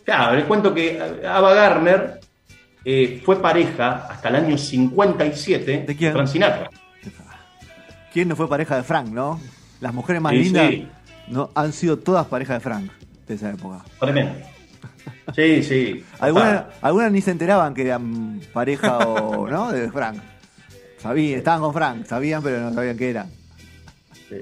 Claro, 0.09 0.35
les 0.37 0.45
cuento 0.45 0.73
que 0.73 0.99
Ava 1.23 1.53
Gardner 1.53 2.19
eh, 2.83 3.21
fue 3.23 3.39
pareja 3.39 4.07
hasta 4.09 4.29
el 4.29 4.37
año 4.37 4.57
57 4.57 5.83
¿De 5.85 5.95
quién? 5.95 6.13
Frank 6.13 6.27
Sinatra. 6.27 6.67
¿Quién 8.11 8.27
no 8.27 8.35
fue 8.35 8.49
pareja 8.49 8.75
de 8.75 8.81
Frank, 8.81 9.09
no? 9.09 9.39
Las 9.79 9.93
mujeres 9.93 10.19
más 10.19 10.31
Sí, 10.31 10.39
lindas 10.39 10.67
sí. 10.69 10.87
no, 11.27 11.51
han 11.53 11.73
sido 11.73 11.99
todas 11.99 12.25
pareja 12.25 12.55
de 12.55 12.59
Frank 12.59 12.91
de 13.27 13.35
esa 13.35 13.51
época. 13.51 13.85
Tremendo. 13.99 14.33
Sí, 15.35 15.61
sí. 15.61 16.03
Algunas, 16.19 16.63
algunas 16.81 17.11
ni 17.11 17.21
se 17.21 17.29
enteraban 17.29 17.75
que 17.75 17.83
eran 17.83 18.41
pareja 18.51 18.97
o 18.97 19.47
no 19.51 19.71
de 19.71 19.91
Frank. 19.91 20.17
Sabían, 20.97 21.37
estaban 21.37 21.61
con 21.61 21.71
Frank, 21.71 22.07
sabían, 22.07 22.41
pero 22.41 22.61
no 22.61 22.73
sabían 22.73 22.97
qué 22.97 23.11
era. 23.11 23.27
Sí. 24.27 24.41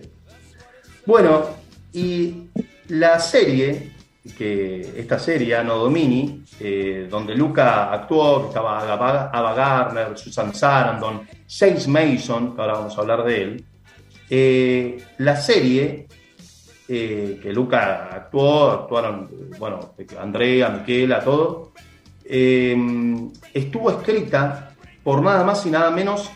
Bueno, 1.06 1.46
y 1.92 2.46
la 2.88 3.20
serie, 3.20 3.97
que 4.36 4.82
esta 4.98 5.20
serie, 5.20 5.56
Ano 5.56 5.78
Domini, 5.78 6.44
eh, 6.60 7.08
donde 7.10 7.36
Luca 7.36 7.92
actuó, 7.92 8.48
estaba 8.48 8.82
Ava 8.94 9.54
Gardner, 9.54 10.18
Susan 10.18 10.54
Sarandon, 10.54 11.28
James 11.48 11.88
Mason, 11.88 12.56
que 12.56 12.62
ahora 12.62 12.74
vamos 12.74 12.98
a 12.98 13.02
hablar 13.02 13.24
de 13.24 13.42
él, 13.42 13.66
eh, 14.30 15.04
la 15.20 15.36
serie 15.38 16.08
eh, 16.90 17.40
que 17.42 17.52
Luca 17.52 18.10
actuó, 18.14 18.72
actuaron, 18.72 19.30
bueno, 19.60 19.94
Andrea, 20.20 20.70
Miquela, 20.70 21.22
todo, 21.22 21.74
eh, 22.24 22.76
estuvo 23.54 23.92
escrita 23.92 24.74
por 25.04 25.22
nada 25.22 25.44
más 25.44 25.66
y 25.66 25.70
nada 25.70 25.92
menos 25.92 26.30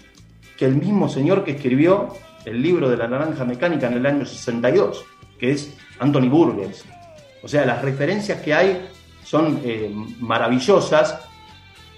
que 0.57 0.65
el 0.65 0.75
mismo 0.75 1.09
señor 1.09 1.43
que 1.43 1.51
escribió 1.51 2.13
el 2.45 2.61
libro 2.61 2.89
de 2.89 2.97
la 2.97 3.07
naranja 3.07 3.45
mecánica 3.45 3.87
en 3.87 3.93
el 3.93 4.05
año 4.05 4.25
62, 4.25 5.05
que 5.39 5.51
es 5.51 5.73
Anthony 5.99 6.29
Burgess. 6.29 6.85
O 7.43 7.47
sea, 7.47 7.65
las 7.65 7.81
referencias 7.81 8.41
que 8.41 8.53
hay 8.53 8.87
son 9.23 9.61
eh, 9.63 9.91
maravillosas. 10.19 11.19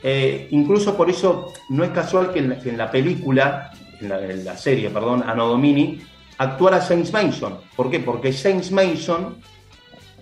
Eh, 0.01 0.47
incluso 0.51 0.97
por 0.97 1.09
eso 1.09 1.53
no 1.69 1.83
es 1.83 1.91
casual 1.91 2.31
que 2.31 2.39
en 2.39 2.49
la, 2.49 2.59
que 2.59 2.69
en 2.69 2.77
la 2.77 2.91
película, 2.91 3.71
en 4.01 4.09
la, 4.09 4.19
en 4.19 4.43
la 4.43 4.57
serie, 4.57 4.89
perdón, 4.89 5.23
Anno 5.25 5.47
Domini, 5.47 6.01
actuara 6.37 6.81
James 6.81 7.11
Mason. 7.13 7.57
¿Por 7.75 7.89
qué? 7.89 7.99
Porque 7.99 8.33
James 8.33 8.71
Mason 8.71 9.37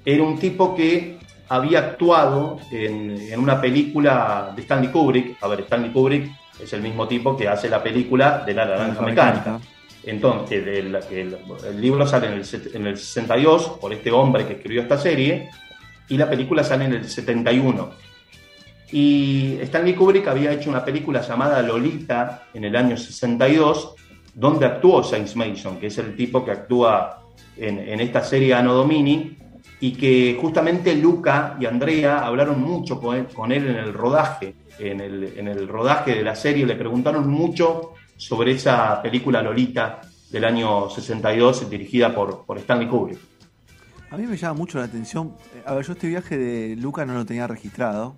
era 0.05 0.23
un 0.23 0.37
tipo 0.37 0.75
que 0.75 1.17
había 1.49 1.79
actuado 1.79 2.59
en, 2.71 3.17
en 3.19 3.39
una 3.39 3.59
película 3.59 4.53
de 4.55 4.61
Stanley 4.61 4.91
Kubrick. 4.91 5.43
A 5.43 5.47
ver, 5.47 5.61
Stanley 5.61 5.91
Kubrick 5.91 6.31
es 6.61 6.71
el 6.73 6.81
mismo 6.81 7.07
tipo 7.07 7.35
que 7.35 7.47
hace 7.47 7.67
la 7.69 7.81
película 7.81 8.43
de 8.45 8.53
la 8.53 8.65
naranja 8.65 9.01
mecánica. 9.01 9.59
Entonces, 10.03 10.65
el, 10.65 10.95
el- 10.95 11.37
el 11.67 11.81
libro 11.81 12.07
sale 12.07 12.27
en 12.27 12.33
el, 12.33 12.45
en 12.73 12.87
el 12.87 12.97
62 12.97 13.77
por 13.79 13.93
este 13.93 14.11
hombre 14.11 14.47
que 14.47 14.53
escribió 14.53 14.81
esta 14.81 14.97
serie 14.97 15.49
y 16.09 16.17
la 16.17 16.29
película 16.29 16.63
sale 16.63 16.85
en 16.85 16.93
el 16.93 17.05
71. 17.07 17.89
Y 18.91 19.57
Stanley 19.61 19.93
Kubrick 19.95 20.27
había 20.27 20.51
hecho 20.51 20.69
una 20.69 20.83
película 20.83 21.21
llamada 21.21 21.61
Lolita 21.61 22.43
en 22.53 22.65
el 22.65 22.75
año 22.75 22.97
62, 22.97 23.95
donde 24.33 24.65
actuó 24.65 25.01
James 25.03 25.35
Mason, 25.35 25.77
que 25.79 25.87
es 25.87 25.97
el 25.97 26.15
tipo 26.15 26.43
que 26.43 26.51
actúa 26.51 27.23
en, 27.55 27.79
en 27.79 27.99
esta 28.01 28.23
serie 28.23 28.53
Anno 28.53 28.73
Domini, 28.73 29.37
y 29.79 29.93
que 29.93 30.37
justamente 30.39 30.93
Luca 30.95 31.55
y 31.59 31.65
Andrea 31.65 32.19
hablaron 32.25 32.61
mucho 32.61 32.99
con 32.99 33.15
él, 33.15 33.27
con 33.33 33.51
él 33.51 33.67
en 33.67 33.77
el 33.77 33.93
rodaje, 33.93 34.55
en 34.77 34.99
el, 34.99 35.33
en 35.37 35.47
el 35.47 35.67
rodaje 35.67 36.13
de 36.15 36.23
la 36.23 36.35
serie, 36.35 36.65
le 36.65 36.75
preguntaron 36.75 37.27
mucho 37.29 37.93
sobre 38.21 38.51
esa 38.51 39.01
película 39.01 39.41
Lolita 39.41 40.01
del 40.29 40.45
año 40.45 40.89
62, 40.89 41.69
dirigida 41.69 42.13
por, 42.13 42.45
por 42.45 42.57
Stanley 42.59 42.87
Kubrick. 42.87 43.19
A 44.11 44.17
mí 44.17 44.27
me 44.27 44.37
llama 44.37 44.53
mucho 44.53 44.77
la 44.77 44.85
atención. 44.85 45.33
eh, 45.55 45.63
A 45.65 45.73
ver, 45.73 45.85
yo 45.85 45.93
este 45.93 46.07
viaje 46.07 46.37
de 46.37 46.75
Luca 46.75 47.05
no 47.05 47.13
lo 47.13 47.25
tenía 47.25 47.47
registrado. 47.47 48.15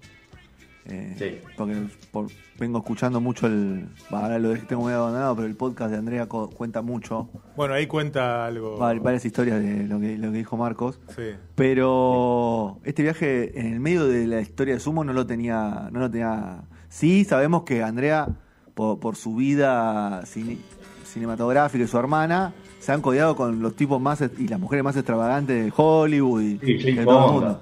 eh, 0.86 1.16
Sí. 1.18 1.50
Porque 1.56 1.76
por- 2.12 2.28
vengo 2.60 2.80
escuchando 2.80 3.22
mucho 3.22 3.48
el. 3.48 3.88
bah, 4.12 4.24
ahora 4.24 4.38
lo 4.40 4.54
tengo 4.58 4.84
medio 4.86 5.00
abandonado, 5.00 5.36
pero 5.38 5.48
el 5.48 5.56
podcast 5.56 5.92
de 5.92 5.98
Andrea 5.98 6.28
co- 6.28 6.50
cuenta 6.50 6.82
mucho. 6.82 7.30
Bueno, 7.56 7.74
ahí 7.76 7.88
cuenta 7.88 8.46
algo. 8.46 8.78
va- 8.78 8.94
Varias 8.96 9.24
historias 9.24 9.62
de 9.64 9.88
lo 9.88 10.00
que, 10.00 10.18
lo 10.18 10.32
que 10.32 10.38
dijo 10.40 10.58
Marcos. 10.58 11.00
Sí. 11.16 11.32
Pero 11.56 12.80
este 12.84 13.02
viaje 13.04 13.58
en 13.60 13.68
el 13.74 13.80
medio 13.80 14.06
de 14.08 14.28
la 14.28 14.42
historia 14.42 14.74
de 14.74 14.80
Sumo 14.82 15.04
no 15.06 15.14
lo 15.14 15.26
tenía. 15.26 15.88
No 15.92 16.00
lo 16.02 16.12
tenía. 16.12 16.62
Sí, 16.90 17.24
sabemos 17.24 17.64
que 17.64 17.82
Andrea, 17.82 18.28
por, 18.74 19.00
por 19.00 19.16
su 19.16 19.36
vida 19.36 20.22
cine- 20.26 20.58
cinematográfica 21.06 21.84
y 21.84 21.88
su 21.88 21.98
hermana, 21.98 22.54
se 22.80 22.92
han 22.92 23.02
codeado 23.02 23.36
con 23.36 23.62
los 23.62 23.76
tipos 23.76 24.02
más 24.02 24.22
est- 24.22 24.40
y 24.40 24.48
las 24.48 24.60
mujeres 24.60 24.84
más 24.84 24.96
extravagantes 24.96 25.64
de 25.66 25.72
Hollywood 25.76 26.42
y, 26.42 26.60
Sí, 26.60 26.92
de 26.94 27.04
todo 27.06 27.26
el 27.28 27.32
mundo. 27.34 27.62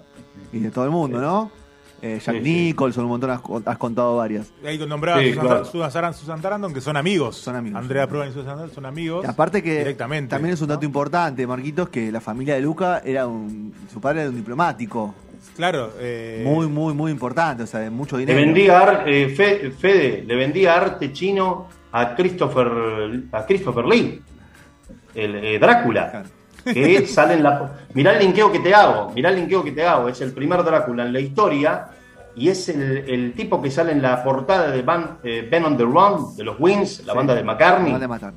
Y 0.54 0.60
de 0.60 0.72
todo 0.72 0.86
el 0.86 0.92
mundo, 0.92 1.22
¿no? 1.22 1.52
Eh, 2.04 2.20
Jack 2.24 2.38
Sí, 2.38 2.44
sí. 2.44 2.50
Nicholson, 2.66 3.04
un 3.04 3.12
montón 3.12 3.30
has, 3.30 3.42
has 3.66 3.78
contado 3.78 4.18
varias. 4.18 4.52
Ahí 4.66 4.78
nombraba 4.80 5.20
Sí, 5.22 5.30
Susan, 5.34 5.46
claro. 5.46 5.66
Susan 5.66 5.92
Sarandon, 5.92 6.20
Susan 6.20 6.42
Sarandon, 6.42 6.74
que 6.74 6.82
son 6.82 6.98
amigos. 6.98 7.36
Son 7.38 7.56
amigos. 7.56 7.80
Andrea 7.80 8.08
Prodan 8.08 8.30
y 8.30 8.32
Susan 8.32 8.46
Sarandon 8.46 8.72
son 8.74 8.86
amigos. 8.88 9.24
Y 9.24 9.28
aparte 9.30 9.62
que 9.62 9.78
directamente. 9.80 10.30
también 10.32 10.54
es 10.56 10.62
un 10.62 10.70
dato 10.70 10.82
¿no? 10.82 10.88
importante, 10.88 11.46
Marquitos, 11.46 11.90
que 11.90 12.12
la 12.12 12.20
familia 12.20 12.56
de 12.56 12.62
Luca 12.62 13.04
era 13.06 13.28
un. 13.28 13.72
Su 13.94 14.02
padre 14.02 14.22
era 14.22 14.30
un 14.32 14.36
diplomático. 14.36 15.14
Claro. 15.56 15.92
eh, 16.00 16.44
Muy, 16.46 16.68
muy, 16.68 16.94
muy 16.94 17.12
importante, 17.12 17.64
o 17.64 17.68
sea, 17.68 17.80
de 17.82 17.90
mucho 17.90 18.16
Le 18.18 18.26
dinero. 18.26 18.40
vendía 18.46 18.80
ar- 18.80 19.04
eh, 19.08 19.30
Fe- 19.30 19.72
Fede, 19.72 20.24
le 20.26 20.36
vendía 20.36 20.76
arte 20.76 21.12
chino 21.12 21.68
a 21.92 22.16
Christopher, 22.16 23.24
a 23.32 23.46
Christopher 23.46 23.86
Lee, 23.86 24.22
el 25.16 25.36
eh, 25.36 25.60
Drácula, 25.60 26.10
Claro. 26.12 26.30
que 26.64 27.06
sale 27.08 27.34
en 27.36 27.44
la... 27.44 27.80
Mirá 27.94 28.14
el 28.14 28.20
linkeo 28.20 28.52
que 28.52 28.60
te 28.60 28.74
hago, 28.74 29.12
mirá 29.14 29.30
el 29.30 29.36
linkeo 29.38 29.64
que 29.64 29.72
te 29.72 29.84
hago, 29.86 30.08
es 30.10 30.22
el 30.22 30.32
primer 30.32 30.64
Drácula 30.64 31.06
en 31.06 31.14
la 31.14 31.20
historia 31.20 31.88
y 32.36 32.48
es 32.48 32.70
el, 32.70 32.82
el 33.10 33.34
tipo 33.34 33.62
que 33.62 33.70
sale 33.70 33.92
en 33.92 34.02
la 34.02 34.24
portada 34.24 34.72
de 34.72 34.82
Van, 34.84 35.18
eh, 35.24 35.46
Ben 35.52 35.66
on 35.66 35.76
the 35.76 35.84
Run, 35.84 36.36
de 36.38 36.44
los 36.46 36.56
Wings, 36.60 37.04
la 37.06 37.12
Sí. 37.14 37.18
banda 37.18 37.36
de 37.36 37.44
McCartney. 37.44 37.92
Van 37.92 38.00
de 38.02 38.08
matar. 38.08 38.34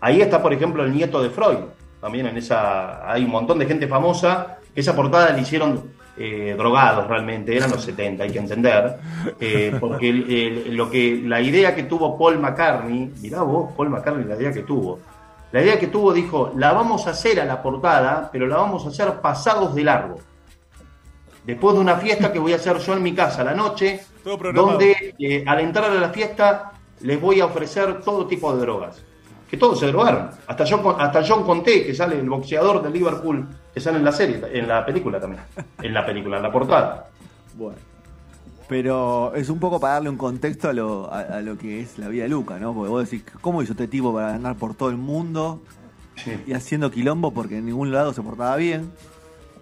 Ahí 0.00 0.20
está, 0.20 0.42
por 0.42 0.52
ejemplo, 0.52 0.82
el 0.84 0.92
nieto 0.92 1.22
de 1.22 1.30
Freud. 1.30 1.58
También 2.00 2.26
en 2.26 2.36
esa 2.36 3.08
hay 3.08 3.24
un 3.24 3.30
montón 3.30 3.58
de 3.60 3.66
gente 3.66 3.86
famosa. 3.86 4.58
Esa 4.74 4.94
portada 4.96 5.30
le 5.30 5.42
hicieron 5.42 6.02
eh, 6.16 6.54
drogados 6.58 7.08
realmente, 7.08 7.56
eran 7.56 7.70
los 7.70 7.82
70, 7.82 8.24
hay 8.24 8.30
que 8.30 8.38
entender. 8.38 8.98
Eh, 9.40 9.74
porque 9.80 10.10
el- 10.10 10.30
el- 10.30 10.76
lo 10.76 10.90
que, 10.90 11.22
la 11.24 11.40
idea 11.40 11.74
que 11.74 11.84
tuvo 11.84 12.18
Paul 12.18 12.38
McCartney, 12.38 13.12
mirá 13.20 13.42
vos, 13.42 13.72
Paul 13.76 13.88
McCartney, 13.90 14.24
la 14.26 14.36
idea 14.36 14.52
que 14.52 14.62
tuvo. 14.62 14.98
La 15.52 15.62
idea 15.62 15.78
que 15.78 15.86
tuvo 15.88 16.12
dijo, 16.12 16.52
la 16.56 16.72
vamos 16.72 17.06
a 17.06 17.10
hacer 17.10 17.40
a 17.40 17.44
la 17.44 17.62
portada, 17.62 18.28
pero 18.32 18.46
la 18.46 18.56
vamos 18.58 18.84
a 18.84 18.88
hacer 18.90 19.20
pasados 19.20 19.74
de 19.74 19.84
largo. 19.84 20.16
Después 21.44 21.74
de 21.74 21.80
una 21.80 21.96
fiesta 21.96 22.32
que 22.32 22.38
voy 22.38 22.52
a 22.52 22.56
hacer 22.56 22.78
yo 22.78 22.92
en 22.94 23.02
mi 23.02 23.14
casa 23.14 23.40
a 23.42 23.44
la 23.44 23.54
noche, 23.54 24.00
donde 24.62 25.14
eh, 25.18 25.44
al 25.46 25.60
entrar 25.60 25.90
a 25.90 25.94
la 25.94 26.10
fiesta 26.10 26.72
les 27.00 27.20
voy 27.20 27.40
a 27.40 27.46
ofrecer 27.46 28.00
todo 28.02 28.26
tipo 28.26 28.54
de 28.54 28.60
drogas. 28.60 29.02
Que 29.50 29.56
todos 29.56 29.80
se 29.80 29.86
drogaron. 29.88 30.30
Hasta 30.46 30.64
John, 30.68 30.94
hasta 30.98 31.22
John 31.26 31.42
Conté, 31.44 31.84
que 31.84 31.94
sale 31.94 32.18
el 32.18 32.28
boxeador 32.30 32.80
de 32.82 32.90
Liverpool, 32.90 33.46
que 33.74 33.80
sale 33.80 33.98
en 33.98 34.04
la 34.04 34.12
serie, 34.12 34.40
en 34.52 34.68
la 34.68 34.84
película 34.84 35.18
también. 35.20 35.42
En 35.82 35.94
la 35.94 36.04
película, 36.04 36.36
en 36.36 36.42
la 36.42 36.52
portada. 36.52 37.06
Bueno. 37.56 37.76
Pero 38.68 39.34
es 39.34 39.48
un 39.50 39.58
poco 39.58 39.78
para 39.80 39.94
darle 39.94 40.08
un 40.08 40.16
contexto 40.16 40.68
a 40.68 40.72
lo, 40.72 41.12
a, 41.12 41.20
a 41.20 41.40
lo 41.42 41.58
que 41.58 41.80
es 41.80 41.98
la 41.98 42.08
vida 42.08 42.22
de 42.22 42.28
Luca, 42.30 42.58
¿no? 42.58 42.72
Porque 42.74 42.88
vos 42.90 43.10
decís, 43.10 43.24
¿cómo 43.40 43.62
hizo 43.62 43.72
este 43.72 43.88
tipo 43.88 44.14
para 44.14 44.34
andar 44.34 44.56
por 44.56 44.74
todo 44.74 44.88
el 44.90 44.96
mundo 44.96 45.62
Sí. 46.16 46.32
y 46.46 46.52
haciendo 46.52 46.90
quilombo 46.90 47.32
porque 47.32 47.58
en 47.58 47.66
ningún 47.66 47.90
lado 47.92 48.12
se 48.14 48.22
portaba 48.22 48.56
bien? 48.56 48.90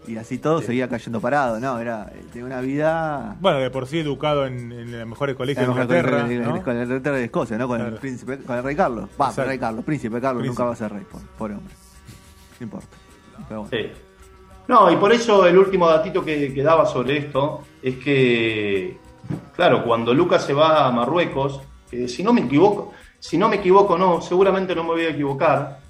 Y 0.07 0.17
así 0.17 0.39
todo 0.39 0.61
Sí. 0.61 0.67
seguía 0.69 0.89
cayendo 0.89 1.21
parado, 1.21 1.61
¿no? 1.61 1.79
Era, 1.79 2.11
tenía 2.33 2.47
una 2.47 2.61
vida... 2.61 3.37
Bueno, 3.41 3.59
de 3.59 3.71
por 3.71 3.87
sí 3.87 3.99
educado 4.01 4.47
en, 4.47 4.73
en 4.73 4.99
los 4.99 5.09
mejores 5.09 5.37
colegios 5.37 5.67
de 5.67 5.73
Inglaterra. 5.73 6.23
con 6.23 6.31
el- 6.31 6.43
¿no? 6.43 6.63
Con 6.63 6.77
el 6.77 6.89
rey 6.89 7.01
de 7.01 7.25
Escocia, 7.25 7.59
¿no? 7.59 7.69
Con 7.69 7.81
el 7.81 7.95
príncipe, 7.95 8.39
con 8.39 8.57
el 8.57 8.63
rey 8.65 8.75
Carlos. 8.77 9.09
Va, 9.21 9.31
el 9.37 9.47
rey 9.47 9.59
Carlos, 9.59 9.85
príncipe 9.85 10.21
Carlos 10.21 10.43
Príncipe. 10.43 10.49
nunca 10.63 10.65
va 10.65 10.73
a 10.73 10.77
ser 10.77 10.93
rey, 10.93 11.05
pobre, 11.11 11.25
pobre 11.39 11.55
hombre. 11.55 11.75
No 12.61 12.65
importa. 12.65 12.97
Pero 13.49 13.63
bueno. 13.63 13.69
Sí. 13.71 13.91
No, 14.69 14.91
y 14.91 14.97
por 14.97 15.13
eso 15.13 15.47
el 15.47 15.59
último 15.59 15.89
datito 15.89 16.25
que, 16.25 16.55
que 16.55 16.63
daba 16.63 16.87
sobre 16.87 17.17
esto 17.17 17.63
es 17.83 17.97
que, 17.97 18.99
claro, 19.57 19.85
cuando 19.85 20.15
Lucas 20.15 20.45
se 20.45 20.53
va 20.53 20.87
a 20.87 20.93
Marruecos, 20.93 21.61
si 22.07 22.23
no 22.23 22.33
me 22.33 22.43
equivoco, 22.43 22.93
si 23.19 23.37
no 23.37 23.49
me 23.49 23.57
equivoco, 23.57 23.99
no, 23.99 24.21
seguramente 24.21 24.75
no 24.75 24.85
me 24.85 24.91
voy 24.91 25.03
a 25.03 25.11
equivocar, 25.11 25.81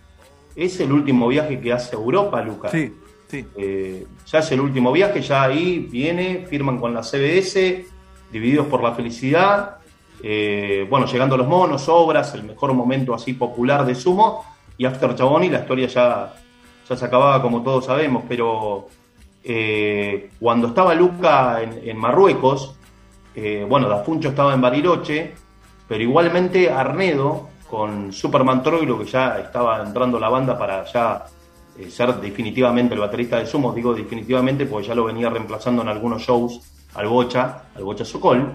es 0.57 0.81
el 0.81 0.93
último 0.93 1.29
viaje 1.29 1.61
que 1.61 1.73
hace 1.73 1.95
Europa, 1.95 2.43
Lucas. 2.43 2.73
Sí, 2.73 2.93
sí. 3.29 3.47
Eh, 3.57 4.07
ya 4.27 4.39
es 4.39 4.53
el 4.53 4.61
último 4.61 4.93
viaje, 4.93 5.21
ya 5.21 5.45
ahí 5.45 5.87
viene, 5.91 6.47
firman 6.49 6.79
con 6.79 6.95
la 6.95 7.03
CBS, 7.03 7.87
divididos 8.33 8.67
por 8.67 8.83
la 8.83 8.95
felicidad, 8.95 9.77
eh, 10.23 10.87
bueno, 10.89 11.07
llegando 11.07 11.37
los 11.37 11.47
monos, 11.47 11.89
obras, 11.89 12.35
el 12.35 12.45
mejor 12.45 12.73
momento 12.75 13.15
así 13.15 13.33
popular 13.33 13.87
de 13.87 13.95
Sumo, 13.95 14.45
y 14.77 14.85
After 14.85 15.15
Chabón 15.15 15.45
y 15.45 15.51
la 15.51 15.61
historia 15.61 15.87
ya, 15.87 16.35
ya 16.91 16.97
se 16.97 17.05
acababa 17.05 17.41
como 17.41 17.63
todos 17.63 17.87
sabemos, 17.87 18.25
pero 18.29 18.89
eh, 19.45 20.31
cuando 20.41 20.69
estaba 20.69 20.93
Luca 20.93 21.63
en, 21.63 21.97
Marruecos, 21.97 22.75
eh, 23.33 23.65
bueno, 23.69 23.89
Dafuncho 23.89 24.31
estaba 24.31 24.53
en 24.55 24.61
Bariloche, 24.61 25.33
pero 25.87 26.03
igualmente 26.03 26.69
Arnedo 26.69 27.49
con 27.71 28.13
Superman 28.13 28.65
Troilo, 28.65 28.99
que 28.99 29.05
ya 29.05 29.39
estaba 29.39 29.81
entrando 29.85 30.19
la 30.19 30.29
banda 30.29 30.59
para 30.59 30.85
ya 30.85 31.27
eh, 31.79 31.89
ser 31.89 32.17
definitivamente 32.17 32.95
el 32.95 33.01
baterista 33.01 33.39
de 33.39 33.47
Sumo, 33.47 33.73
digo 33.73 33.95
definitivamente 33.95 34.67
porque 34.67 34.89
ya 34.89 34.97
lo 34.97 35.05
venía 35.05 35.31
reemplazando 35.31 35.83
en 35.83 35.89
algunos 35.89 36.23
shows 36.23 36.61
al 36.95 37.07
Bocha, 37.07 37.67
al 37.77 37.85
Bocha 37.85 38.05
Sokol. 38.05 38.53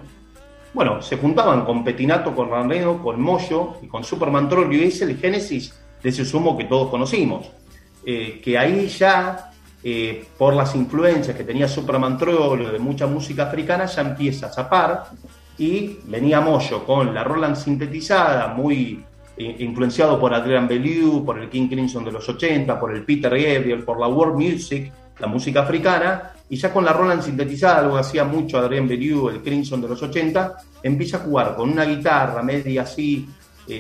Bueno, 0.74 1.02
se 1.02 1.16
juntaban 1.16 1.64
con 1.64 1.86
Petinato, 1.86 2.36
con 2.36 2.54
Arnedo, 2.54 3.02
con 3.02 3.22
Moyo 3.22 3.76
y 3.82 3.88
con 3.88 4.04
Superman 4.04 4.50
Troilo, 4.50 4.74
y 4.74 4.84
es 4.84 5.02
el 5.02 5.18
génesis 5.18 5.74
de 6.04 6.10
ese 6.10 6.26
Sumo 6.26 6.58
que 6.58 6.66
todos 6.66 6.90
conocimos. 6.90 7.50
Eh, 8.08 8.40
que 8.44 8.56
ahí 8.56 8.88
ya, 8.88 9.52
eh, 9.84 10.28
por 10.38 10.54
las 10.54 10.76
influencias 10.76 11.36
que 11.36 11.44
tenía 11.44 11.68
Superman 11.68 12.20
Troilo 12.20 12.72
de 12.72 12.78
mucha 12.78 13.08
música 13.08 13.44
africana, 13.44 13.86
ya 13.86 14.04
empieza 14.04 14.46
a 14.46 14.50
zapar 14.54 15.06
y 15.58 15.98
venía 16.06 16.40
Moyo 16.40 16.86
con 16.86 17.16
la 17.16 17.24
Roland 17.24 17.56
sintetizada, 17.56 18.50
muy 18.50 19.04
eh, 19.36 19.56
influenciado 19.58 20.20
por 20.20 20.36
Adrian 20.36 20.68
Belew, 20.68 21.26
por 21.26 21.40
el 21.40 21.50
King 21.50 21.68
Crimson 21.68 22.06
de 22.06 22.12
los 22.12 22.30
80, 22.30 22.80
por 22.80 22.96
el 22.96 23.04
Peter 23.04 23.32
Gabriel, 23.32 23.84
por 23.84 24.00
la 24.00 24.08
world 24.08 24.36
music, 24.36 24.92
la 25.18 25.26
música 25.26 25.62
africana, 25.62 26.34
y 26.48 26.58
ya 26.58 26.72
con 26.72 26.86
la 26.86 26.94
Roland 26.94 27.24
sintetizada, 27.24 27.80
algo 27.80 27.96
que 27.96 28.02
hacía 28.02 28.24
mucho 28.24 28.60
Adrian 28.60 28.88
Belew, 28.88 29.30
el 29.30 29.42
Crimson 29.42 29.82
de 29.82 29.88
los 29.88 30.04
80, 30.04 30.58
empieza 30.84 31.18
a 31.18 31.22
jugar 31.22 31.56
con 31.56 31.72
una 31.72 31.86
guitarra 31.86 32.44
media 32.44 32.84
así 32.84 33.28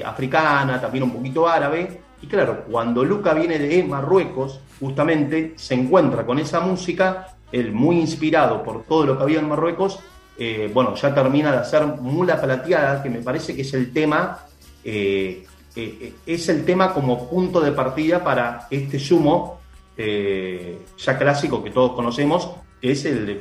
africana, 0.03 0.81
también 0.81 1.03
un 1.03 1.11
poquito 1.11 1.47
árabe, 1.47 2.04
y 2.21 2.27
claro, 2.27 2.65
cuando 2.69 3.03
Luca 3.03 3.33
viene 3.33 3.59
de 3.59 3.83
Marruecos, 3.83 4.59
justamente 4.79 5.53
se 5.55 5.75
encuentra 5.75 6.25
con 6.25 6.39
esa 6.39 6.59
música, 6.59 7.35
él 7.51 7.71
muy 7.71 7.99
inspirado 7.99 8.63
por 8.63 8.83
todo 8.83 9.05
lo 9.05 9.17
que 9.17 9.23
había 9.23 9.39
en 9.39 9.49
Marruecos, 9.49 9.99
eh, 10.37 10.69
bueno, 10.73 10.95
ya 10.95 11.13
termina 11.13 11.51
de 11.51 11.57
hacer 11.59 11.85
Mula 11.85 12.41
Plateada, 12.41 13.01
que 13.01 13.09
me 13.09 13.19
parece 13.19 13.55
que 13.55 13.61
es 13.61 13.73
el 13.73 13.93
tema, 13.93 14.39
eh, 14.83 15.45
eh, 15.75 16.13
es 16.25 16.49
el 16.49 16.65
tema 16.65 16.93
como 16.93 17.29
punto 17.29 17.61
de 17.61 17.71
partida 17.71 18.23
para 18.23 18.67
este 18.69 18.99
sumo 18.99 19.59
ya 19.97 21.17
clásico 21.17 21.63
que 21.63 21.71
todos 21.71 21.93
conocemos, 21.93 22.49
que 22.81 22.91
es 22.91 23.05
el 23.05 23.39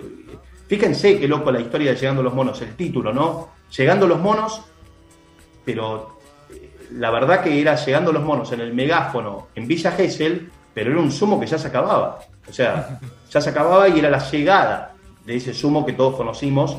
Fíjense 0.67 1.19
qué 1.21 1.29
loco 1.29 1.53
la 1.53 1.61
historia 1.61 1.91
de 1.91 1.97
Llegando 1.97 2.23
los 2.23 2.33
Monos, 2.33 2.61
el 2.63 2.75
título, 2.75 3.13
¿no? 3.13 3.51
Llegando 3.77 4.07
los 4.07 4.19
Monos, 4.19 4.63
pero 5.65 6.14
la 6.93 7.11
verdad 7.11 7.43
que 7.43 7.61
era 7.61 7.75
Llegando 7.77 8.13
los 8.13 8.23
Monos 8.23 8.53
en 8.53 8.61
el 8.61 8.73
megáfono 8.75 9.49
en 9.55 9.67
Villa 9.67 9.93
Gesell, 9.93 10.49
pero 10.73 10.91
era 10.91 11.01
un 11.01 11.11
sumo 11.13 11.39
que 11.41 11.47
ya 11.47 11.59
se 11.59 11.69
acababa. 11.69 12.21
O 12.49 12.53
sea, 12.53 12.99
ya 13.31 13.41
se 13.41 13.51
acababa 13.51 13.89
y 13.89 13.99
era 13.99 14.11
la 14.11 14.19
llegada 14.31 14.93
de 15.25 15.37
ese 15.37 15.55
sumo 15.55 15.85
que 15.87 15.93
todos 15.95 16.17
conocimos, 16.17 16.77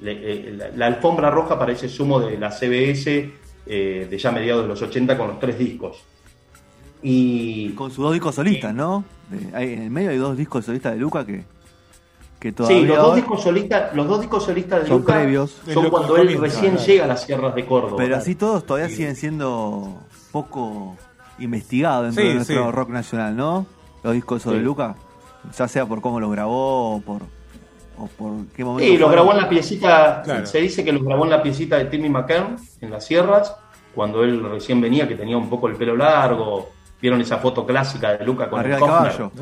le- 0.00 0.12
eh, 0.48 0.52
la, 0.52 0.68
la 0.74 0.86
alfombra 0.86 1.30
roja 1.30 1.58
para 1.58 1.72
ese 1.72 1.88
sumo 1.88 2.20
de 2.20 2.38
la 2.38 2.50
CBS 2.50 3.30
eh, 3.66 4.06
de 4.10 4.18
ya 4.18 4.30
mediados 4.30 4.62
de 4.62 4.68
los 4.68 4.80
80 4.82 5.16
con 5.18 5.28
los 5.28 5.40
tres 5.40 5.58
discos. 5.58 6.02
Y 7.02 7.70
Con 7.70 7.90
sus 7.90 7.98
dos 8.04 8.12
discos 8.12 8.34
solistas, 8.34 8.74
¿no? 8.74 9.04
De- 9.30 9.56
hay- 9.56 9.74
en 9.74 9.82
el 9.82 9.90
medio 9.90 10.10
hay 10.10 10.16
dos 10.16 10.36
discos 10.36 10.64
solistas 10.64 10.94
de 10.94 10.98
Luca 11.00 11.24
que, 11.24 11.44
que 12.38 12.52
todavía 12.52 12.80
sí, 12.80 12.86
los 12.86 12.96
dos 12.98 13.16
discos 13.16 13.42
solistas, 13.42 13.94
los 13.94 14.06
dos 14.08 14.20
discos 14.20 14.44
solistas 14.44 14.82
de 14.82 14.88
Son 14.88 14.98
Luca 14.98 15.14
previos. 15.14 15.60
Son 15.72 15.90
cuando 15.90 16.16
él 16.16 16.34
comienza, 16.34 16.42
recién 16.56 16.72
claro. 16.74 16.86
llega 16.86 17.04
a 17.04 17.06
las 17.08 17.22
sierras 17.24 17.54
de 17.54 17.66
Córdoba. 17.66 17.96
Pero 17.96 18.16
así 18.16 18.34
todos 18.34 18.64
todavía 18.64 18.88
Sí. 18.88 18.96
siguen 18.96 19.16
siendo 19.16 19.94
poco 20.30 20.96
investigados 21.38 22.04
dentro 22.06 22.22
Sí, 22.22 22.28
de 22.28 22.34
nuestro 22.34 22.64
sí. 22.66 22.70
rock 22.70 22.88
nacional, 22.90 23.36
¿no? 23.36 23.66
Los 24.02 24.12
discos 24.14 24.44
de 24.44 24.50
Sí. 24.52 24.58
Luca, 24.58 24.94
ya 25.56 25.68
sea 25.68 25.86
por 25.86 26.00
cómo 26.00 26.20
los 26.20 26.30
grabó 26.30 26.96
o 26.96 27.00
por, 27.00 27.22
o 27.98 28.06
por 28.06 28.46
qué 28.54 28.64
momento. 28.64 28.90
Sí, 28.92 28.98
los 28.98 29.10
grabó 29.10 29.32
en 29.32 29.38
la 29.38 29.48
piecita, 29.48 30.22
Claro. 30.22 30.46
se 30.46 30.58
dice 30.58 30.84
que 30.84 30.92
los 30.92 31.02
grabó 31.02 31.24
en 31.24 31.30
la 31.30 31.42
piecita 31.42 31.76
de 31.76 31.86
Timmy 31.86 32.08
McKern, 32.08 32.56
en 32.80 32.90
las 32.90 33.04
sierras, 33.04 33.54
cuando 33.94 34.22
él 34.22 34.48
recién 34.48 34.80
venía, 34.80 35.08
que 35.08 35.16
tenía 35.16 35.36
un 35.36 35.48
poco 35.50 35.66
el 35.68 35.74
pelo 35.74 35.96
largo. 35.96 36.70
Vieron 37.00 37.20
esa 37.20 37.38
foto 37.38 37.64
clásica 37.64 38.16
de 38.16 38.24
Luca 38.24 38.50
con 38.50 38.58
Arriba 38.58 38.74
el 38.76 38.80
del 38.80 38.88
caballo. 38.90 39.32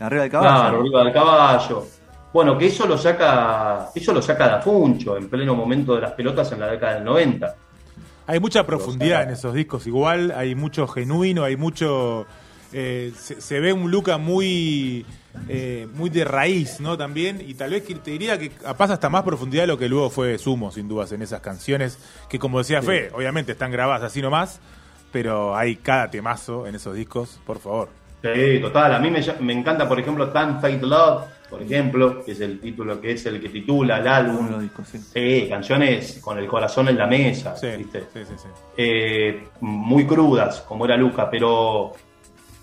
Arriba 0.00 0.22
del 0.22 0.30
caballo. 0.30 0.50
Claro, 0.60 0.80
arriba 0.80 1.04
del 1.04 1.12
caballo. 1.12 1.86
Bueno, 2.32 2.56
que 2.56 2.66
eso 2.66 2.86
lo 2.86 2.96
saca, 2.96 3.90
eso 3.94 4.12
lo 4.12 4.22
saca 4.22 4.48
Da 4.48 4.62
Funcho 4.62 5.16
en 5.16 5.28
pleno 5.28 5.54
momento 5.54 5.94
de 5.94 6.00
las 6.00 6.12
pelotas 6.12 6.50
en 6.52 6.60
la 6.60 6.68
década 6.68 6.94
del 6.94 7.04
90. 7.04 7.54
Hay 8.26 8.40
mucha 8.40 8.64
profundidad 8.64 9.24
en 9.24 9.30
esos 9.30 9.52
discos, 9.52 9.86
igual, 9.86 10.32
hay 10.34 10.54
mucho 10.54 10.86
genuino, 10.86 11.44
hay 11.44 11.56
mucho... 11.56 12.26
eh, 12.72 13.12
se, 13.16 13.40
se 13.40 13.60
ve 13.60 13.72
un 13.72 13.90
Luca 13.90 14.16
muy 14.16 15.04
eh, 15.48 15.88
muy 15.94 16.10
de 16.10 16.24
raíz, 16.24 16.80
¿no? 16.80 16.96
También, 16.96 17.42
y 17.46 17.54
tal 17.54 17.70
vez 17.70 17.82
que 17.82 17.94
te 17.94 18.12
diría 18.12 18.38
que 18.38 18.50
pasa 18.76 18.94
hasta 18.94 19.08
más 19.08 19.22
profundidad 19.22 19.64
de 19.64 19.66
lo 19.68 19.78
que 19.78 19.88
luego 19.88 20.10
fue 20.10 20.38
Sumo, 20.38 20.70
sin 20.70 20.88
dudas, 20.88 21.10
en 21.12 21.22
esas 21.22 21.40
canciones, 21.40 21.98
que 22.28 22.38
como 22.38 22.58
decía 22.58 22.82
Fe, 22.82 23.10
obviamente 23.14 23.52
están 23.52 23.72
grabadas 23.72 24.02
así 24.04 24.22
nomás, 24.22 24.60
pero 25.10 25.56
hay 25.56 25.76
cada 25.76 26.10
temazo 26.10 26.66
en 26.66 26.74
esos 26.74 26.94
discos, 26.94 27.40
por 27.46 27.58
favor. 27.58 27.88
Sí, 28.22 28.60
total. 28.60 28.94
A 28.94 28.98
mí 28.98 29.10
me, 29.10 29.20
me 29.40 29.52
encanta, 29.52 29.88
por 29.88 29.98
ejemplo, 29.98 30.30
Time 30.30 30.54
Fate 30.60 30.82
Love, 30.82 31.24
por 31.52 31.60
ejemplo, 31.62 32.24
que 32.24 32.32
es 32.32 32.40
el 32.40 32.58
título 32.60 32.98
que 32.98 33.12
es 33.12 33.26
el 33.26 33.38
que 33.38 33.50
titula 33.50 33.98
el 33.98 34.08
álbum. 34.08 34.50
los 34.50 34.62
discos, 34.62 34.88
sí. 34.88 35.46
Canciones 35.50 36.18
con 36.22 36.38
el 36.38 36.46
corazón 36.46 36.88
en 36.88 36.96
la 36.96 37.06
mesa, 37.06 37.54
Sí, 37.54 37.66
¿viste? 37.76 38.04
sí. 38.14 38.20
Eh, 38.74 39.48
muy 39.60 40.06
crudas, 40.06 40.62
como 40.62 40.86
era 40.86 40.96
Luca, 40.96 41.28
pero, 41.30 41.92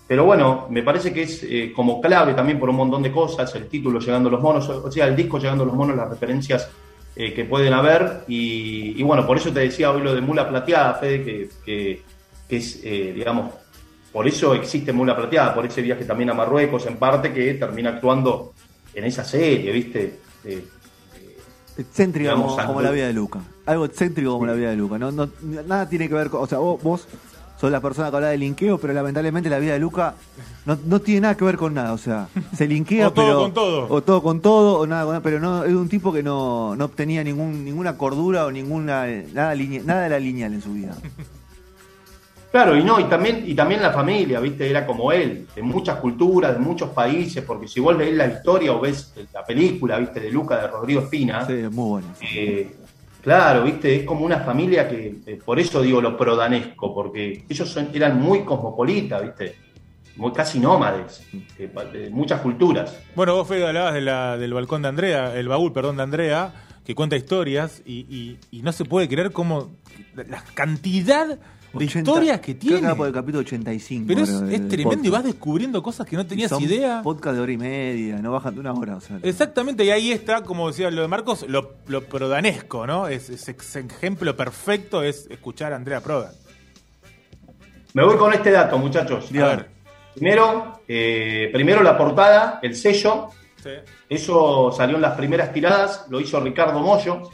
pero 0.08 0.24
bueno, 0.24 0.66
me 0.70 0.82
parece 0.82 1.12
que 1.14 1.22
es 1.22 1.44
eh, 1.44 1.72
como 1.72 2.00
clave 2.00 2.34
también 2.34 2.58
por 2.58 2.68
un 2.68 2.74
montón 2.76 3.00
de 3.00 3.12
cosas, 3.12 3.54
el 3.54 3.68
título 3.68 4.00
Llegando 4.00 4.28
los 4.28 4.40
Monos, 4.42 4.68
o 4.68 4.90
sea, 4.90 5.06
el 5.06 5.14
disco 5.14 5.38
Llegando 5.38 5.64
los 5.64 5.74
Monos, 5.74 5.96
las 5.96 6.10
referencias 6.10 6.68
eh, 7.14 7.32
que 7.32 7.44
pueden 7.44 7.72
haber, 7.72 8.24
y, 8.26 9.00
y 9.00 9.02
bueno, 9.04 9.24
por 9.24 9.36
eso 9.36 9.52
te 9.52 9.60
decía 9.60 9.92
hoy 9.92 10.02
lo 10.02 10.16
de 10.16 10.20
Mula 10.20 10.48
Plateada, 10.48 10.94
Fede, 10.94 11.22
que, 11.24 11.48
que, 11.64 12.02
que 12.48 12.56
es, 12.56 12.82
digamos, 12.82 13.52
por 14.12 14.26
eso 14.26 14.52
existe 14.54 14.92
Mula 14.92 15.16
Plateada, 15.16 15.54
por 15.54 15.64
ese 15.64 15.80
viaje 15.80 16.04
también 16.04 16.30
a 16.30 16.34
Marruecos, 16.34 16.86
en 16.86 16.96
parte, 16.96 17.32
que 17.32 17.54
termina 17.54 17.90
actuando 17.90 18.52
en 19.00 19.06
esa 19.06 19.24
serie, 19.24 19.72
¿viste? 19.72 20.18
Eh, 20.44 20.64
Excéntrica 21.78 22.30
Digamos, 22.34 22.60
como, 22.62 22.82
la 22.82 22.90
vida 22.90 23.06
de 23.06 23.12
Luca. 23.12 23.40
Algo 23.66 23.84
excéntrico 23.86 24.32
como 24.32 24.46
la 24.46 24.52
vida 24.52 24.70
de 24.70 24.76
Luca. 24.76 24.98
No, 24.98 25.10
no, 25.10 25.28
nada 25.66 25.88
tiene 25.88 26.08
que 26.08 26.14
ver 26.14 26.28
con. 26.30 26.42
O 26.42 26.46
sea, 26.46 26.58
vos, 26.58 26.82
vos 26.82 27.06
sos 27.58 27.70
la 27.70 27.80
persona 27.80 28.10
que 28.10 28.16
habla 28.16 28.28
de 28.28 28.38
linkeo, 28.38 28.78
pero 28.78 28.92
lamentablemente 28.92 29.48
la 29.48 29.58
vida 29.58 29.72
de 29.74 29.78
Luca 29.78 30.14
no, 30.66 30.78
no 30.86 31.00
tiene 31.00 31.22
nada 31.22 31.36
que 31.36 31.44
ver 31.44 31.56
con 31.56 31.72
nada. 31.72 31.92
O 31.94 31.98
sea, 31.98 32.28
se 32.54 32.66
linkea, 32.66 33.08
O 33.08 33.12
todo 33.12 33.24
pero. 33.26 33.40
con 33.42 33.54
todo. 33.54 33.86
O 33.88 34.02
todo 34.02 34.22
con 34.22 34.40
todo, 34.40 34.78
o 34.80 34.86
nada 34.86 35.04
con 35.04 35.12
nada. 35.12 35.22
Pero 35.22 35.40
no, 35.40 35.64
es 35.64 35.72
un 35.72 35.88
tipo 35.88 36.12
que 36.12 36.22
no, 36.22 36.76
no 36.76 36.84
obtenía 36.84 37.24
ningún, 37.24 37.64
ninguna 37.64 37.96
cordura 37.96 38.44
o 38.46 38.52
ninguna. 38.52 39.06
Nada, 39.32 39.54
linea- 39.54 39.82
nada 39.84 40.06
era 40.06 40.18
lineal 40.18 40.52
en 40.52 40.60
su 40.62 40.72
vida. 40.74 40.94
Claro, 42.50 42.76
y 42.76 42.82
no, 42.82 42.98
y 42.98 43.04
también, 43.04 43.44
y 43.46 43.54
también 43.54 43.80
la 43.80 43.92
familia, 43.92 44.40
¿viste? 44.40 44.68
Era 44.68 44.84
como 44.84 45.12
él, 45.12 45.46
de 45.54 45.62
muchas 45.62 45.98
culturas, 45.98 46.52
de 46.54 46.58
muchos 46.58 46.90
países, 46.90 47.44
porque 47.44 47.68
si 47.68 47.78
vos 47.78 47.96
leés 47.96 48.16
la 48.16 48.26
historia 48.26 48.72
o 48.72 48.80
ves 48.80 49.14
la 49.32 49.44
película, 49.44 49.98
¿viste? 49.98 50.18
De 50.18 50.30
Luca, 50.30 50.60
de 50.60 50.66
Rodrigo 50.66 51.00
Espina, 51.02 51.46
Sí, 51.46 51.52
muy 51.70 51.88
bueno. 51.90 52.08
eh, 52.34 52.74
claro, 53.22 53.62
¿viste? 53.62 53.94
Es 54.00 54.04
como 54.04 54.24
una 54.24 54.40
familia 54.40 54.88
que, 54.88 55.20
eh, 55.26 55.38
por 55.44 55.60
eso 55.60 55.80
digo 55.80 56.00
lo 56.00 56.16
prodanesco, 56.16 56.92
porque 56.92 57.44
ellos 57.48 57.68
son- 57.68 57.90
eran 57.94 58.20
muy 58.20 58.40
cosmopolitas, 58.40 59.22
¿viste? 59.22 59.54
Muy 60.16 60.32
casi 60.32 60.58
nómades, 60.58 61.24
eh, 61.56 61.70
de 61.92 62.10
muchas 62.10 62.40
culturas. 62.40 63.00
Bueno, 63.14 63.36
vos, 63.36 63.46
Fede, 63.46 63.64
hablabas 63.68 63.94
de 63.94 64.00
la- 64.00 64.36
del 64.36 64.52
balcón 64.52 64.82
de 64.82 64.88
Andrea, 64.88 65.36
el 65.36 65.46
baúl, 65.46 65.72
perdón, 65.72 65.98
de 65.98 66.02
Andrea, 66.02 66.52
que 66.90 66.94
cuenta 66.96 67.14
historias 67.16 67.82
y, 67.86 68.00
y- 68.10 68.38
y 68.50 68.62
no 68.62 68.72
se 68.72 68.84
puede 68.84 69.08
creer 69.08 69.30
cómo 69.30 69.70
la 70.14 70.42
cantidad 70.54 71.28
de 71.28 71.38
80 71.72 71.98
historias 72.10 72.40
que 72.40 72.58
Creo 72.58 72.60
tiene. 72.60 72.80
que 72.80 72.86
va 72.88 72.94
por 72.96 73.06
el 73.06 73.12
capítulo 73.14 73.38
85. 73.42 74.04
Pero 74.08 74.22
es, 74.22 74.28
creo, 74.28 74.48
es 74.48 74.68
tremendo 74.68 75.06
y 75.06 75.10
vas 75.10 75.22
descubriendo 75.22 75.80
cosas 75.84 76.04
que 76.04 76.16
no 76.16 76.26
tenías 76.26 76.50
Son 76.50 76.60
idea. 76.60 77.00
Podcast 77.04 77.36
de 77.36 77.42
hora 77.42 77.52
y 77.52 77.56
media, 77.58 78.16
no 78.16 78.32
bajan 78.32 78.54
de 78.54 78.60
una 78.60 78.72
hora. 78.72 78.96
O 78.96 79.00
sea, 79.00 79.20
Exactamente, 79.22 79.84
y 79.84 79.90
ahí 79.90 80.10
está, 80.10 80.42
como 80.42 80.66
decía 80.66 80.90
lo 80.90 81.02
de 81.02 81.06
Marcos, 81.06 81.44
lo, 81.48 81.74
lo 81.86 82.04
prodanesco, 82.06 82.88
¿no? 82.88 83.06
Es, 83.06 83.30
es 83.30 83.48
ex- 83.48 83.76
ejemplo 83.76 84.36
perfecto 84.36 85.04
es 85.04 85.28
escuchar 85.30 85.72
a 85.72 85.76
Andrea 85.76 86.00
Prodan. 86.00 86.32
Me 87.94 88.04
voy 88.04 88.16
con 88.16 88.32
este 88.32 88.50
dato, 88.50 88.76
muchachos. 88.78 89.28
A 89.30 89.46
ver. 89.46 89.68
Primero, 90.14 90.80
eh, 90.88 91.50
primero 91.52 91.84
la 91.84 91.96
portada, 91.96 92.58
el 92.62 92.74
sello. 92.74 93.28
Eso 94.08 94.72
salió 94.72 94.96
en 94.96 95.02
las 95.02 95.16
primeras 95.16 95.52
tiradas, 95.52 96.06
lo 96.08 96.20
hizo 96.20 96.40
Ricardo 96.40 96.80
Mollo 96.80 97.30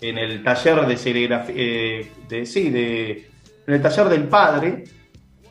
en 0.00 0.18
el 0.18 0.42
taller 0.42 0.86
de 0.86 0.96
serigrafía, 0.96 1.54
eh, 1.56 2.44
sí, 2.44 2.66
en 2.66 3.74
el 3.74 3.82
taller 3.82 4.08
del 4.08 4.24
padre, 4.24 4.84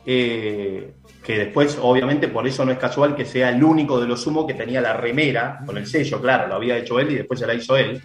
eh, 0.04 0.92
que 1.22 1.38
después, 1.38 1.78
obviamente, 1.80 2.28
por 2.28 2.46
eso 2.46 2.64
no 2.64 2.72
es 2.72 2.78
casual 2.78 3.14
que 3.14 3.24
sea 3.24 3.50
el 3.50 3.62
único 3.62 4.00
de 4.00 4.06
los 4.06 4.20
sumo 4.20 4.46
que 4.46 4.54
tenía 4.54 4.80
la 4.80 4.92
remera 4.92 5.60
con 5.64 5.78
el 5.78 5.86
sello, 5.86 6.20
claro, 6.20 6.48
lo 6.48 6.56
había 6.56 6.76
hecho 6.76 7.00
él 7.00 7.12
y 7.12 7.14
después 7.14 7.40
se 7.40 7.46
la 7.46 7.54
hizo 7.54 7.76
él. 7.76 8.02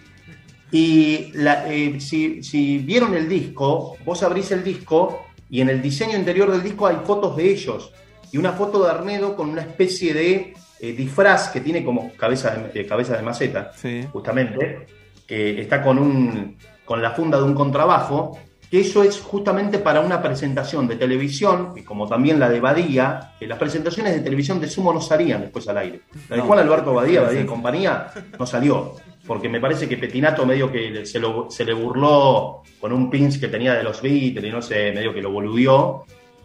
Y 0.70 1.32
eh, 1.34 1.96
si, 2.00 2.42
si 2.42 2.78
vieron 2.78 3.14
el 3.14 3.28
disco, 3.28 3.96
vos 4.04 4.22
abrís 4.22 4.50
el 4.52 4.62
disco 4.62 5.26
y 5.50 5.60
en 5.60 5.70
el 5.70 5.82
diseño 5.82 6.16
interior 6.16 6.50
del 6.50 6.62
disco 6.62 6.86
hay 6.86 6.96
fotos 7.04 7.36
de 7.36 7.50
ellos. 7.50 7.92
Y 8.30 8.36
una 8.36 8.52
foto 8.52 8.84
de 8.84 8.90
Arnedo 8.90 9.34
con 9.34 9.48
una 9.48 9.62
especie 9.62 10.12
de 10.12 10.54
eh, 10.80 10.92
disfraz 10.92 11.48
que 11.48 11.60
tiene 11.60 11.84
como 11.84 12.12
cabeza 12.16 12.50
de, 12.72 12.80
eh, 12.80 12.86
cabeza 12.86 13.16
de 13.16 13.22
maceta, 13.22 13.72
Sí. 13.74 14.06
justamente, 14.12 14.86
que 15.26 15.60
está 15.60 15.82
con, 15.82 15.98
un, 15.98 16.56
con 16.84 17.02
la 17.02 17.10
funda 17.12 17.38
de 17.38 17.44
un 17.44 17.54
contrabajo, 17.54 18.38
que 18.70 18.80
eso 18.80 19.02
es 19.02 19.18
justamente 19.20 19.78
para 19.78 20.00
una 20.00 20.20
presentación 20.22 20.86
de 20.86 20.96
televisión, 20.96 21.72
y 21.74 21.82
como 21.82 22.06
también 22.06 22.38
la 22.38 22.50
de 22.50 22.60
Badía, 22.60 23.32
que 23.38 23.46
las 23.46 23.58
presentaciones 23.58 24.14
de 24.14 24.20
televisión 24.20 24.60
de 24.60 24.68
Sumo 24.68 24.92
no 24.92 25.00
salían 25.00 25.40
después 25.40 25.66
al 25.68 25.78
aire. 25.78 26.00
La 26.28 26.36
de. 26.36 26.42
Juan 26.42 26.58
Alberto 26.58 26.92
Badía, 26.92 27.22
Badía 27.22 27.40
y 27.40 27.46
compañía, 27.46 28.08
no 28.38 28.46
salió, 28.46 28.94
porque 29.26 29.48
me 29.48 29.58
parece 29.58 29.88
que 29.88 29.96
Petinato 29.96 30.44
medio 30.44 30.70
que 30.70 31.06
se, 31.06 31.18
lo- 31.18 31.50
se 31.50 31.64
le 31.64 31.72
burló 31.72 32.62
con 32.78 32.92
un 32.92 33.08
pins 33.08 33.38
que 33.38 33.48
tenía 33.48 33.72
de 33.74 33.82
los 33.82 34.02
Beatles, 34.02 34.44
y 34.44 34.50
no 34.50 34.60
sé, 34.60 34.92
medio 34.92 35.14
que 35.14 35.22
lo 35.22 35.30
boludió, 35.32 36.04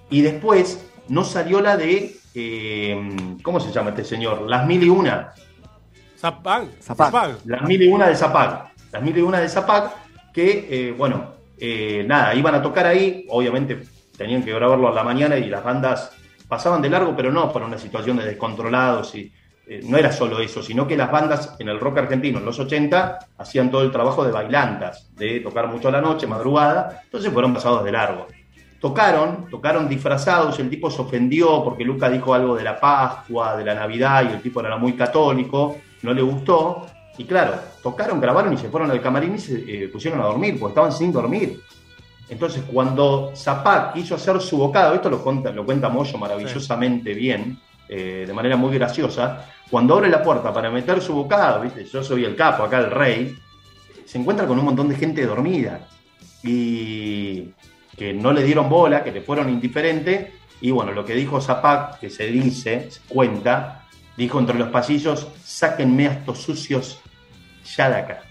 y 0.10 0.22
después 0.22 0.80
no 1.10 1.26
salió 1.26 1.60
la 1.60 1.76
de, 1.76 2.15
eh, 2.34 3.38
¿cómo 3.41 3.60
se 3.60 3.72
llama 3.72 3.89
este 3.89 4.04
señor? 4.04 4.41
Las 4.41 4.65
Mil 4.65 4.84
y 4.84 4.89
Una, 4.89 5.34
Zapag. 6.24 6.67
Zapag. 6.82 7.36
las 7.43 7.63
mil 7.63 7.82
y 7.82 7.88
una 7.89 8.08
de 8.08 8.15
Zapac. 8.15 8.72
Las 8.93 9.02
mil 9.02 9.17
y 9.17 9.22
una 9.22 9.41
de 9.41 9.50
Zapac, 9.50 9.91
que, 10.32 10.67
eh, 10.69 10.91
bueno, 10.93 11.34
eh, 11.58 12.06
nada, 12.08 12.34
iban 12.34 12.56
a 12.56 12.62
tocar 12.62 12.86
ahí, 12.86 13.26
obviamente 13.30 13.84
tenían 14.17 14.41
que 14.41 14.54
grabarlo 14.54 14.88
a 14.88 14.93
la 14.93 15.04
mañana 15.04 15.38
y 15.38 15.50
las 15.50 15.62
bandas 15.62 16.12
pasaban 16.48 16.82
de 16.82 16.89
largo, 16.89 17.13
pero 17.13 17.30
no 17.30 17.52
por 17.52 17.62
una 17.62 17.78
situación 17.78 18.15
de 18.15 18.26
descontrolados 18.26 19.15
y 19.15 19.34
eh, 19.67 19.82
no 19.84 19.98
era 19.98 20.13
solo 20.13 20.39
eso, 20.39 20.63
sino 20.63 20.88
que 20.88 20.96
las 20.96 21.12
bandas 21.12 21.58
en 21.60 21.67
el 21.67 21.80
rock 21.80 21.98
argentino 21.98 22.39
en 22.39 22.46
los 22.46 22.58
80 22.58 23.19
hacían 23.38 23.69
todo 23.69 23.82
el 23.82 23.91
trabajo 23.91 24.24
de 24.24 24.32
bailantas, 24.32 25.13
de 25.15 25.41
tocar 25.41 25.67
mucho 25.67 25.89
a 25.89 25.91
la 25.91 26.02
noche, 26.02 26.26
madrugada, 26.26 27.02
entonces 27.04 27.34
fueron 27.34 27.54
pasados 27.54 27.84
de 27.84 27.91
largo. 27.91 28.28
Tocaron, 28.84 29.50
tocaron 29.50 29.88
disfrazados, 29.88 30.60
el 30.60 30.69
tipo 30.69 30.91
se 30.91 31.02
ofendió 31.02 31.63
porque 31.63 31.86
Luca 31.86 32.10
dijo 32.10 32.34
algo 32.34 32.54
de 32.54 32.65
la 32.65 32.78
Pascua, 32.78 33.56
de 33.56 33.63
la 33.63 33.76
Navidad, 33.76 34.30
y 34.30 34.34
el 34.34 34.41
tipo 34.41 34.60
era 34.60 34.76
muy 34.76 34.91
católico, 34.91 35.78
no 36.02 36.13
le 36.13 36.22
gustó, 36.22 36.86
y 37.17 37.24
claro, 37.24 37.54
tocaron, 37.82 38.19
grabaron 38.19 38.52
y 38.52 38.58
se 38.58 38.67
fueron 38.67 38.91
al 38.91 39.02
camarín 39.02 39.36
y 39.36 39.39
se 39.39 39.86
eh, 39.86 39.88
pusieron 39.88 40.19
a 40.19 40.26
dormir, 40.26 40.60
porque 40.60 40.72
estaban 40.72 40.91
sin 40.91 41.13
dormir. 41.13 41.62
Entonces, 42.28 42.62
cuando 42.69 43.32
Zapac 43.34 43.93
quiso 43.93 44.15
hacer 44.15 44.41
su 44.41 44.58
bocado, 44.58 44.96
esto 44.96 45.10
lo 45.10 45.24
cuenta, 45.24 45.50
lo 45.52 45.63
cuenta 45.63 45.88
Moyo 45.88 46.17
maravillosamente 46.17 47.13
bien, 47.13 47.58
eh, 47.88 48.26
de 48.28 48.34
manera 48.34 48.58
muy 48.58 48.74
graciosa, 48.74 49.46
cuando 49.72 49.93
abre 49.93 50.10
la 50.10 50.22
puerta 50.22 50.54
para 50.54 50.69
meter 50.69 51.02
su 51.02 51.13
bocado, 51.13 51.62
¿viste? 51.62 51.86
yo 51.86 52.04
soy 52.04 52.26
el 52.26 52.36
capo, 52.36 52.63
acá 52.63 52.80
el 52.80 52.91
rey, 52.91 53.34
se 54.04 54.17
encuentra 54.17 54.46
con 54.46 54.60
un 54.60 54.65
montón 54.65 54.89
de 54.89 54.96
gente 54.96 55.26
dormida 55.26 55.88
y 56.43 57.48
que 57.97 58.13
no 58.13 58.32
le 58.34 58.43
dieron 58.43 58.69
bola, 58.69 59.03
que 59.03 59.12
le 59.12 59.21
fueron 59.21 59.49
indiferentes, 59.49 60.29
y 60.62 60.71
bueno, 60.71 60.91
lo 60.91 61.06
que 61.06 61.13
dijo 61.13 61.41
Zapac, 61.41 61.99
que 61.99 62.10
se 62.10 62.27
dice, 62.27 62.89
se 62.89 63.01
cuenta, 63.01 63.86
dijo 64.15 64.39
entre 64.39 64.58
los 64.58 64.69
pasillos, 64.69 65.27
sáquenme 65.43 66.08
a 66.08 66.12
estos 66.13 66.39
sucios 66.39 67.01
ya 67.75 67.89
de 67.89 67.95
acá. 67.97 68.21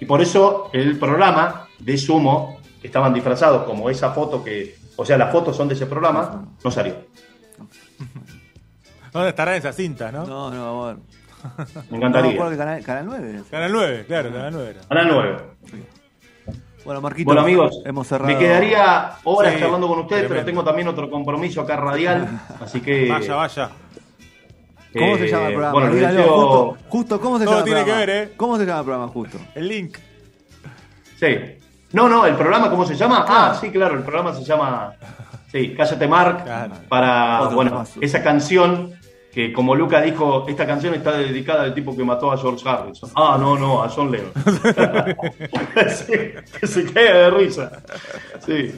Y 0.00 0.06
por 0.06 0.22
eso 0.22 0.70
el 0.72 0.98
programa 0.98 1.68
de 1.78 1.98
Sumo, 1.98 2.58
que 2.80 2.86
estaban 2.86 3.12
disfrazados 3.12 3.64
como 3.64 3.90
esa 3.90 4.10
foto 4.12 4.42
que, 4.42 4.76
o 4.96 5.04
sea, 5.04 5.18
las 5.18 5.30
fotos 5.30 5.56
son 5.56 5.68
de 5.68 5.74
ese 5.74 5.86
programa, 5.86 6.48
no 6.64 6.70
salió. 6.70 6.94
¿Dónde 9.12 9.30
estará 9.30 9.56
esa 9.56 9.72
cinta, 9.72 10.10
no? 10.12 10.24
No, 10.24 10.50
no, 10.50 10.78
bueno. 10.78 11.00
Me 11.90 11.98
No, 11.98 12.10
me 12.10 12.16
acuerdo 12.18 12.36
encantaría. 12.36 12.50
que 12.50 12.56
canal, 12.56 12.84
canal 12.84 13.06
9. 13.06 13.42
Canal 13.50 13.72
9, 13.72 14.04
claro, 14.06 14.30
Canal 14.32 14.52
9 14.52 14.70
era. 14.70 14.80
Canal 14.88 15.08
9. 15.10 15.36
Bueno, 16.90 17.02
Marquito, 17.02 17.26
Bueno, 17.26 17.42
amigos, 17.42 17.82
hemos 17.84 18.08
cerrado. 18.08 18.32
me 18.32 18.36
quedaría 18.36 19.12
horas 19.22 19.54
Sí, 19.54 19.60
charlando 19.60 19.86
con 19.86 20.00
ustedes, 20.00 20.26
pero 20.26 20.44
tengo 20.44 20.64
también 20.64 20.88
otro 20.88 21.08
compromiso 21.08 21.60
acá 21.60 21.76
radial, 21.76 22.28
así 22.60 22.80
que... 22.80 23.08
Vaya, 23.08 23.36
vaya. 23.36 23.70
¿Cómo 24.98 25.16
se 25.16 25.26
eh, 25.26 25.28
llama 25.28 25.46
el 25.46 25.52
programa? 25.52 25.72
Bueno, 25.72 25.94
Dígalo, 25.94 26.22
justo, 26.24 26.76
justo, 26.88 27.20
¿cómo 27.20 27.38
se 27.38 27.44
Todo 27.44 27.54
llama 27.54 27.58
el 27.60 27.64
tiene 27.64 27.78
que 27.78 27.84
programa? 27.84 28.06
ver, 28.06 28.10
¿eh? 28.10 28.32
¿Cómo 28.36 28.58
se 28.58 28.66
llama 28.66 28.78
el 28.80 28.84
programa 28.84 29.12
justo? 29.12 29.38
El 29.54 29.68
link. 29.68 29.98
Sí. 31.20 31.36
No, 31.92 32.08
no, 32.08 32.26
el 32.26 32.34
programa, 32.34 32.68
¿cómo 32.68 32.84
se 32.84 32.96
llama? 32.96 33.24
Ah, 33.28 33.56
sí, 33.60 33.70
claro, 33.70 33.94
el 33.94 34.02
programa 34.02 34.34
se 34.34 34.42
llama. 34.42 34.92
Sí, 35.52 35.72
Cállate 35.76 36.08
Mark. 36.08 36.42
Claro. 36.42 36.74
Para, 36.88 37.42
Otro 37.42 37.54
bueno, 37.54 37.84
esa 38.00 38.20
canción 38.20 38.94
que, 39.32 39.52
como 39.52 39.74
Luca 39.76 40.00
dijo, 40.00 40.46
esta 40.48 40.66
canción 40.66 40.92
está 40.94 41.12
dedicada 41.16 41.62
al 41.62 41.74
tipo 41.74 41.96
que 41.96 42.02
mató 42.04 42.32
a 42.32 42.36
George 42.36 42.68
Harrison. 42.68 43.10
Ah, 43.14 43.36
no, 43.38 43.56
no, 43.58 43.82
a 43.82 43.88
John 43.88 44.10
Lennon. 44.10 44.32
Sí, 45.88 46.12
que 46.60 46.66
se 46.66 46.84
caiga 46.92 47.14
de 47.14 47.30
risa. 47.30 47.70
Sí. 48.44 48.72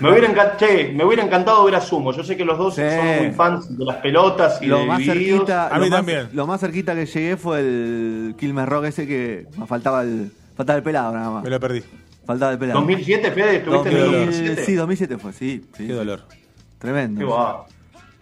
Me 0.00 0.10
hubiera, 0.12 0.28
encan- 0.32 0.56
che, 0.56 0.92
me 0.92 1.04
hubiera 1.04 1.24
encantado 1.24 1.64
ver 1.64 1.74
a 1.74 1.80
Sumo. 1.80 2.12
Yo 2.12 2.22
sé 2.22 2.36
que 2.36 2.44
los 2.44 2.56
dos 2.56 2.74
Sí. 2.76 2.82
son 2.82 3.16
muy 3.24 3.32
fans 3.32 3.76
de 3.76 3.84
las 3.84 3.96
pelotas 3.96 4.62
y 4.62 4.66
Lo 4.66 4.78
de 4.78 4.86
más, 4.86 5.02
cerquita, 5.04 5.66
A 5.68 5.78
lo, 5.78 5.84
mí 5.84 5.90
más, 5.90 5.98
también. 5.98 6.28
lo 6.32 6.46
más 6.46 6.60
cerquita 6.60 6.94
que 6.94 7.06
llegué 7.06 7.36
fue 7.36 7.60
el 7.60 8.34
Quilmes 8.38 8.66
Rock 8.68 8.84
ese 8.86 9.06
que 9.06 9.46
me 9.56 9.66
faltaba 9.66 10.02
el, 10.02 10.30
faltaba 10.56 10.76
el 10.76 10.82
pelado 10.84 11.12
nada 11.12 11.30
más. 11.30 11.42
Me 11.44 11.50
lo 11.50 11.58
perdí. 11.58 11.82
Faltaba 12.24 12.52
el 12.52 12.58
pelado. 12.58 12.78
2007, 12.80 13.30
Fede, 13.32 13.56
¿estuviste 13.56 13.88
en 13.88 13.96
el 13.96 14.02
2000, 14.04 14.26
2007? 14.26 14.64
Sí, 14.64 14.74
2007 14.74 15.18
fue, 15.18 15.32
sí. 15.32 15.64
sí, 15.76 15.86
Qué 15.86 15.92
dolor. 15.92 16.20
Tremendo. 16.78 17.18
Qué 17.20 17.24
va. 17.26 17.64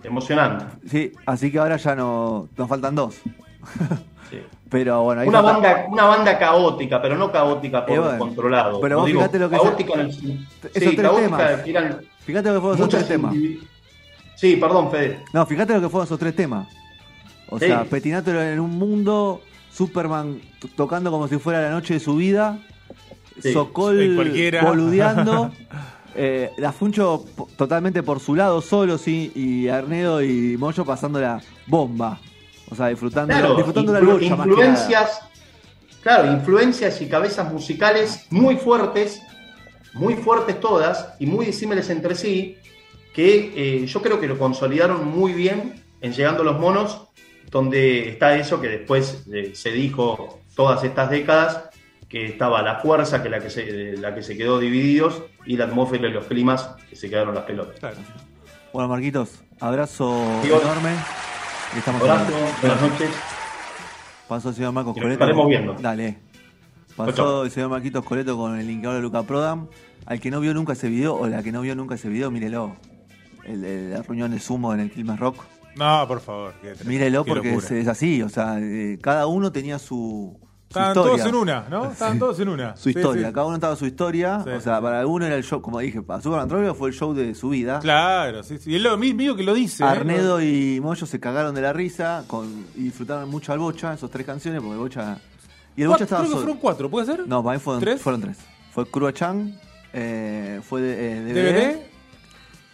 Emocionante. 0.04 0.64
Sí, 0.88 1.12
así 1.26 1.50
que 1.50 1.58
ahora 1.58 1.76
ya 1.76 1.94
no 1.94 2.48
nos 2.56 2.68
faltan 2.68 2.94
dos. 2.94 3.16
Sí. 4.28 4.40
Pero 4.68 5.04
bueno, 5.04 5.20
ahí 5.20 5.28
Una 5.28 5.40
falta- 5.40 5.72
banda, 5.72 5.86
una 5.88 6.04
banda 6.06 6.36
caótica, 6.36 7.00
pero 7.00 7.16
no 7.16 7.30
caótica 7.30 7.86
por 7.86 7.94
Eh, 7.94 8.00
bueno. 8.00 8.18
controlado. 8.18 8.80
Pero 8.80 8.96
vos 8.98 9.06
digo 9.06 9.20
fíjate 9.20 9.38
lo 9.38 9.48
que 9.48 9.56
caótica 9.56 9.92
se- 9.94 10.00
en 10.00 10.06
el 10.06 10.10
Esos 10.10 10.20
sí, 10.74 10.96
tres 10.96 10.96
caótica 11.00 11.20
temas. 11.38 11.66
eran 11.68 12.00
Fíjate 12.24 12.48
lo 12.48 12.54
que 12.56 12.60
fueron 12.60 12.76
esos 12.78 12.88
tres 12.88 13.06
temas. 13.06 13.34
Sí, 14.34 14.56
perdón, 14.56 14.90
Fede. 14.90 15.20
No, 15.32 15.46
fíjate 15.46 15.74
lo 15.74 15.80
que 15.80 15.88
fueron 15.88 16.06
esos 16.06 16.18
tres 16.18 16.34
temas. 16.34 16.66
O 17.48 17.58
Sí. 17.60 17.66
sea, 17.66 17.84
Petinato 17.84 18.32
era 18.32 18.52
en 18.52 18.58
un 18.58 18.76
mundo, 18.76 19.42
Superman 19.72 20.40
tocando 20.74 21.12
como 21.12 21.28
si 21.28 21.38
fuera 21.38 21.62
la 21.62 21.70
noche 21.70 21.94
de 21.94 22.00
su 22.00 22.16
vida, 22.16 22.58
Sí. 23.40 23.52
Sokol 23.52 24.16
boludeando, 24.64 25.52
eh, 26.16 26.50
la 26.56 26.72
Funcho 26.72 27.24
po- 27.36 27.48
totalmente 27.56 28.02
por 28.02 28.20
su 28.20 28.34
lado 28.34 28.60
solo, 28.60 28.98
sí, 28.98 29.32
y 29.34 29.68
Arnedo 29.68 30.22
y 30.22 30.56
Moyo 30.56 30.84
pasando 30.84 31.20
la 31.20 31.40
bomba. 31.66 32.18
O 32.70 32.74
sea, 32.74 32.88
disfrutando, 32.88 33.32
Claro, 33.32 33.54
disfrutando 33.54 33.92
la 33.92 34.00
lucha 34.00 34.24
influencias, 34.26 35.20
claro, 36.02 36.32
influencias 36.32 37.00
y 37.00 37.08
cabezas 37.08 37.52
musicales 37.52 38.26
muy 38.30 38.56
fuertes, 38.56 39.22
muy 39.94 40.14
fuertes 40.14 40.58
todas 40.60 41.14
y 41.20 41.26
muy 41.26 41.46
disímiles 41.46 41.88
entre 41.90 42.14
sí, 42.14 42.56
que 43.14 43.52
eh, 43.82 43.86
yo 43.86 44.02
creo 44.02 44.20
que 44.20 44.26
lo 44.26 44.38
consolidaron 44.38 45.06
muy 45.08 45.32
bien 45.32 45.84
en 46.00 46.12
Llegando 46.12 46.42
los 46.42 46.58
Monos, 46.58 47.02
donde 47.50 48.08
está 48.10 48.36
eso 48.36 48.60
que 48.60 48.68
después 48.68 49.24
eh, 49.32 49.52
se 49.54 49.70
dijo 49.70 50.40
todas 50.56 50.82
estas 50.84 51.08
décadas, 51.08 51.70
que 52.08 52.26
estaba 52.26 52.62
la 52.62 52.76
fuerza, 52.76 53.22
que 53.22 53.28
la 53.28 53.40
que 53.40 53.50
se, 53.50 53.96
la 53.96 54.14
que 54.14 54.22
se 54.22 54.36
quedó 54.36 54.58
divididos, 54.58 55.22
y 55.44 55.56
la 55.56 55.64
atmósfera 55.64 56.08
y 56.08 56.12
los 56.12 56.26
climas, 56.26 56.74
que 56.88 56.96
se 56.96 57.10
quedaron 57.10 57.34
las 57.34 57.44
pelotas. 57.44 57.78
Claro. 57.78 57.96
Bueno, 58.72 58.88
Marquitos, 58.88 59.42
abrazo 59.60 60.22
enorme. 60.44 60.94
Estamos 61.76 62.02
Abrazo, 62.02 62.24
hablando. 62.24 62.56
buenas 62.60 62.80
noches. 62.80 63.10
Pasó 64.28 64.48
el 64.50 64.54
señor 64.54 64.72
Marcos 64.72 64.94
Coleto. 64.94 65.12
estaremos 65.12 65.48
viendo. 65.48 65.74
Dale. 65.74 66.18
Pasó 66.96 67.44
el 67.44 67.50
señor 67.50 67.70
Marquitos 67.70 68.04
Coleto 68.04 68.36
con 68.36 68.58
el 68.58 68.66
linkeador 68.66 68.96
de 68.96 69.02
Luca 69.02 69.22
Prodam. 69.22 69.68
Al 70.06 70.20
que 70.20 70.30
no 70.30 70.40
vio 70.40 70.54
nunca 70.54 70.74
ese 70.74 70.88
video, 70.88 71.16
o 71.16 71.26
la 71.26 71.42
que 71.42 71.50
no 71.52 71.60
vio 71.60 71.74
nunca 71.74 71.96
ese 71.96 72.08
video, 72.08 72.30
mírelo. 72.30 72.76
El 73.44 73.90
la 73.90 74.02
reunión 74.02 74.30
de 74.30 74.38
sumo 74.38 74.72
en 74.72 74.80
el 74.80 74.90
Quilmes 74.90 75.18
Rock. 75.18 75.44
No, 75.76 76.06
por 76.08 76.20
favor. 76.20 76.54
Mírelo 76.84 77.24
porque 77.24 77.54
es 77.54 77.88
así. 77.88 78.22
O 78.22 78.28
sea, 78.28 78.58
eh, 78.60 78.98
cada 79.00 79.26
uno 79.26 79.52
tenía 79.52 79.78
su, 79.78 80.38
Estaban 80.68 80.90
historia. 80.90 81.12
todos 81.16 81.26
en 81.28 81.34
una, 81.36 81.66
¿no? 81.70 81.90
Estaban 81.92 82.18
todos 82.18 82.40
en 82.40 82.48
una. 82.48 82.76
Su 82.76 82.90
historia, 82.90 83.28
sí. 83.28 83.32
cada 83.32 83.46
uno 83.46 83.54
estaba 83.54 83.76
su 83.76 83.86
historia. 83.86 84.44
O 84.56 84.60
sea, 84.60 84.80
para 84.80 85.00
alguno 85.00 85.24
era 85.24 85.36
el 85.36 85.44
show, 85.44 85.62
como 85.62 85.78
dije, 85.78 86.02
para 86.02 86.20
Superman 86.20 86.48
Troilo 86.48 86.74
fue 86.74 86.88
el 86.90 86.94
show 86.94 87.14
de 87.14 87.34
su 87.34 87.50
vida. 87.50 87.78
Claro, 87.80 88.42
sí, 88.42 88.58
sí. 88.58 88.72
Y 88.72 88.76
es 88.76 88.82
lo 88.82 88.96
mismo 88.98 89.36
que 89.36 89.42
lo 89.44 89.54
dice. 89.54 89.84
¿eh? 89.84 89.86
Arnedo 89.86 90.42
y 90.42 90.80
Moyo 90.82 91.06
se 91.06 91.20
cagaron 91.20 91.54
de 91.54 91.62
la 91.62 91.72
risa 91.72 92.24
con, 92.26 92.66
y 92.74 92.82
disfrutaron 92.84 93.30
mucho 93.30 93.52
al 93.52 93.58
Bocha, 93.60 93.94
esos 93.94 94.10
tres 94.10 94.26
canciones, 94.26 94.60
porque 94.60 94.74
el 94.74 94.78
Bocha. 94.80 95.18
Y 95.76 95.82
el 95.82 95.88
Bocha 95.88 96.04
estaba 96.04 96.22
creo 96.22 96.32
que 96.34 96.38
fueron 96.40 96.58
cuatro, 96.58 96.90
¿puede 96.90 97.06
ser? 97.06 97.26
No, 97.28 97.42
para 97.44 97.56
mí 97.56 97.62
fueron 97.62 97.80
¿Tres? 97.82 98.00
fueron 98.02 98.20
tres. 98.22 98.38
Fue 98.72 98.86
Cruachan, 98.90 99.58
eh, 99.92 100.60
fue 100.62 100.80
de, 100.82 101.18
eh, 101.18 101.20
DVD, 101.22 101.74
DVD. 101.74 101.86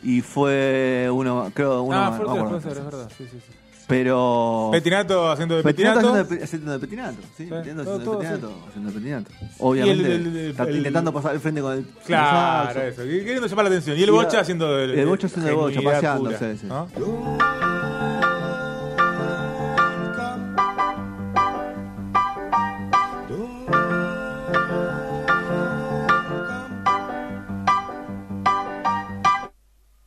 y 0.03 0.21
fue 0.23 1.09
uno, 1.13 1.51
creo, 1.55 1.83
uno 1.83 1.97
Ah, 1.97 2.11
más, 2.11 2.17
fueron 2.17 2.37
no 2.39 2.49
tres, 2.49 2.63
puede 2.63 2.75
ser, 2.75 2.79
es 2.79 2.85
verdad. 2.91 3.11
Sí, 3.17 3.25
sí, 3.31 3.39
sí. 3.47 3.53
Pero. 3.93 4.69
Petinato 4.73 5.31
haciendo 5.31 5.57
de 5.57 5.63
Petinato 5.63 6.01
Petinato. 6.01 6.19
haciendo 6.21 6.35
de, 6.37 6.45
haciendo 6.45 6.73
de 6.73 6.79
Petinato, 6.79 7.17
sí, 7.37 7.45
Petinato 7.45 7.85
todo- 7.85 7.95
haciendo 7.95 8.05
todo, 8.11 8.19
de 8.19 8.25
Petinato, 8.29 8.65
haciendo 8.69 8.91
de 8.91 8.99
Petinato. 8.99 9.31
Obviamente, 9.59 10.07
el- 10.07 10.27
el- 10.27 10.37
el- 10.37 10.51
está 10.51 10.63
el- 10.65 10.77
intentando 10.79 11.13
pasar 11.13 11.31
al 11.33 11.41
frente 11.41 11.61
con 11.61 11.73
el 11.75 11.85
Claro, 12.07 12.73
con 12.73 12.83
el 12.83 12.89
eso. 12.89 13.03
Queriendo 13.03 13.47
llamar 13.47 13.65
la 13.65 13.69
atención. 13.71 13.99
Y 13.99 14.03
el 14.03 14.09
Y 14.09 14.13
Bocha 14.13 14.41
haciendo 14.41 14.77
de, 14.77 15.01
el 15.01 15.07
Bocha 15.07 15.27
haciendo 15.27 15.49
de 15.49 15.55
Bocha, 15.55 15.83
paseándose, 15.83 16.39
pura, 16.39 16.57
sí. 16.57 16.67
¿no? 16.67 16.89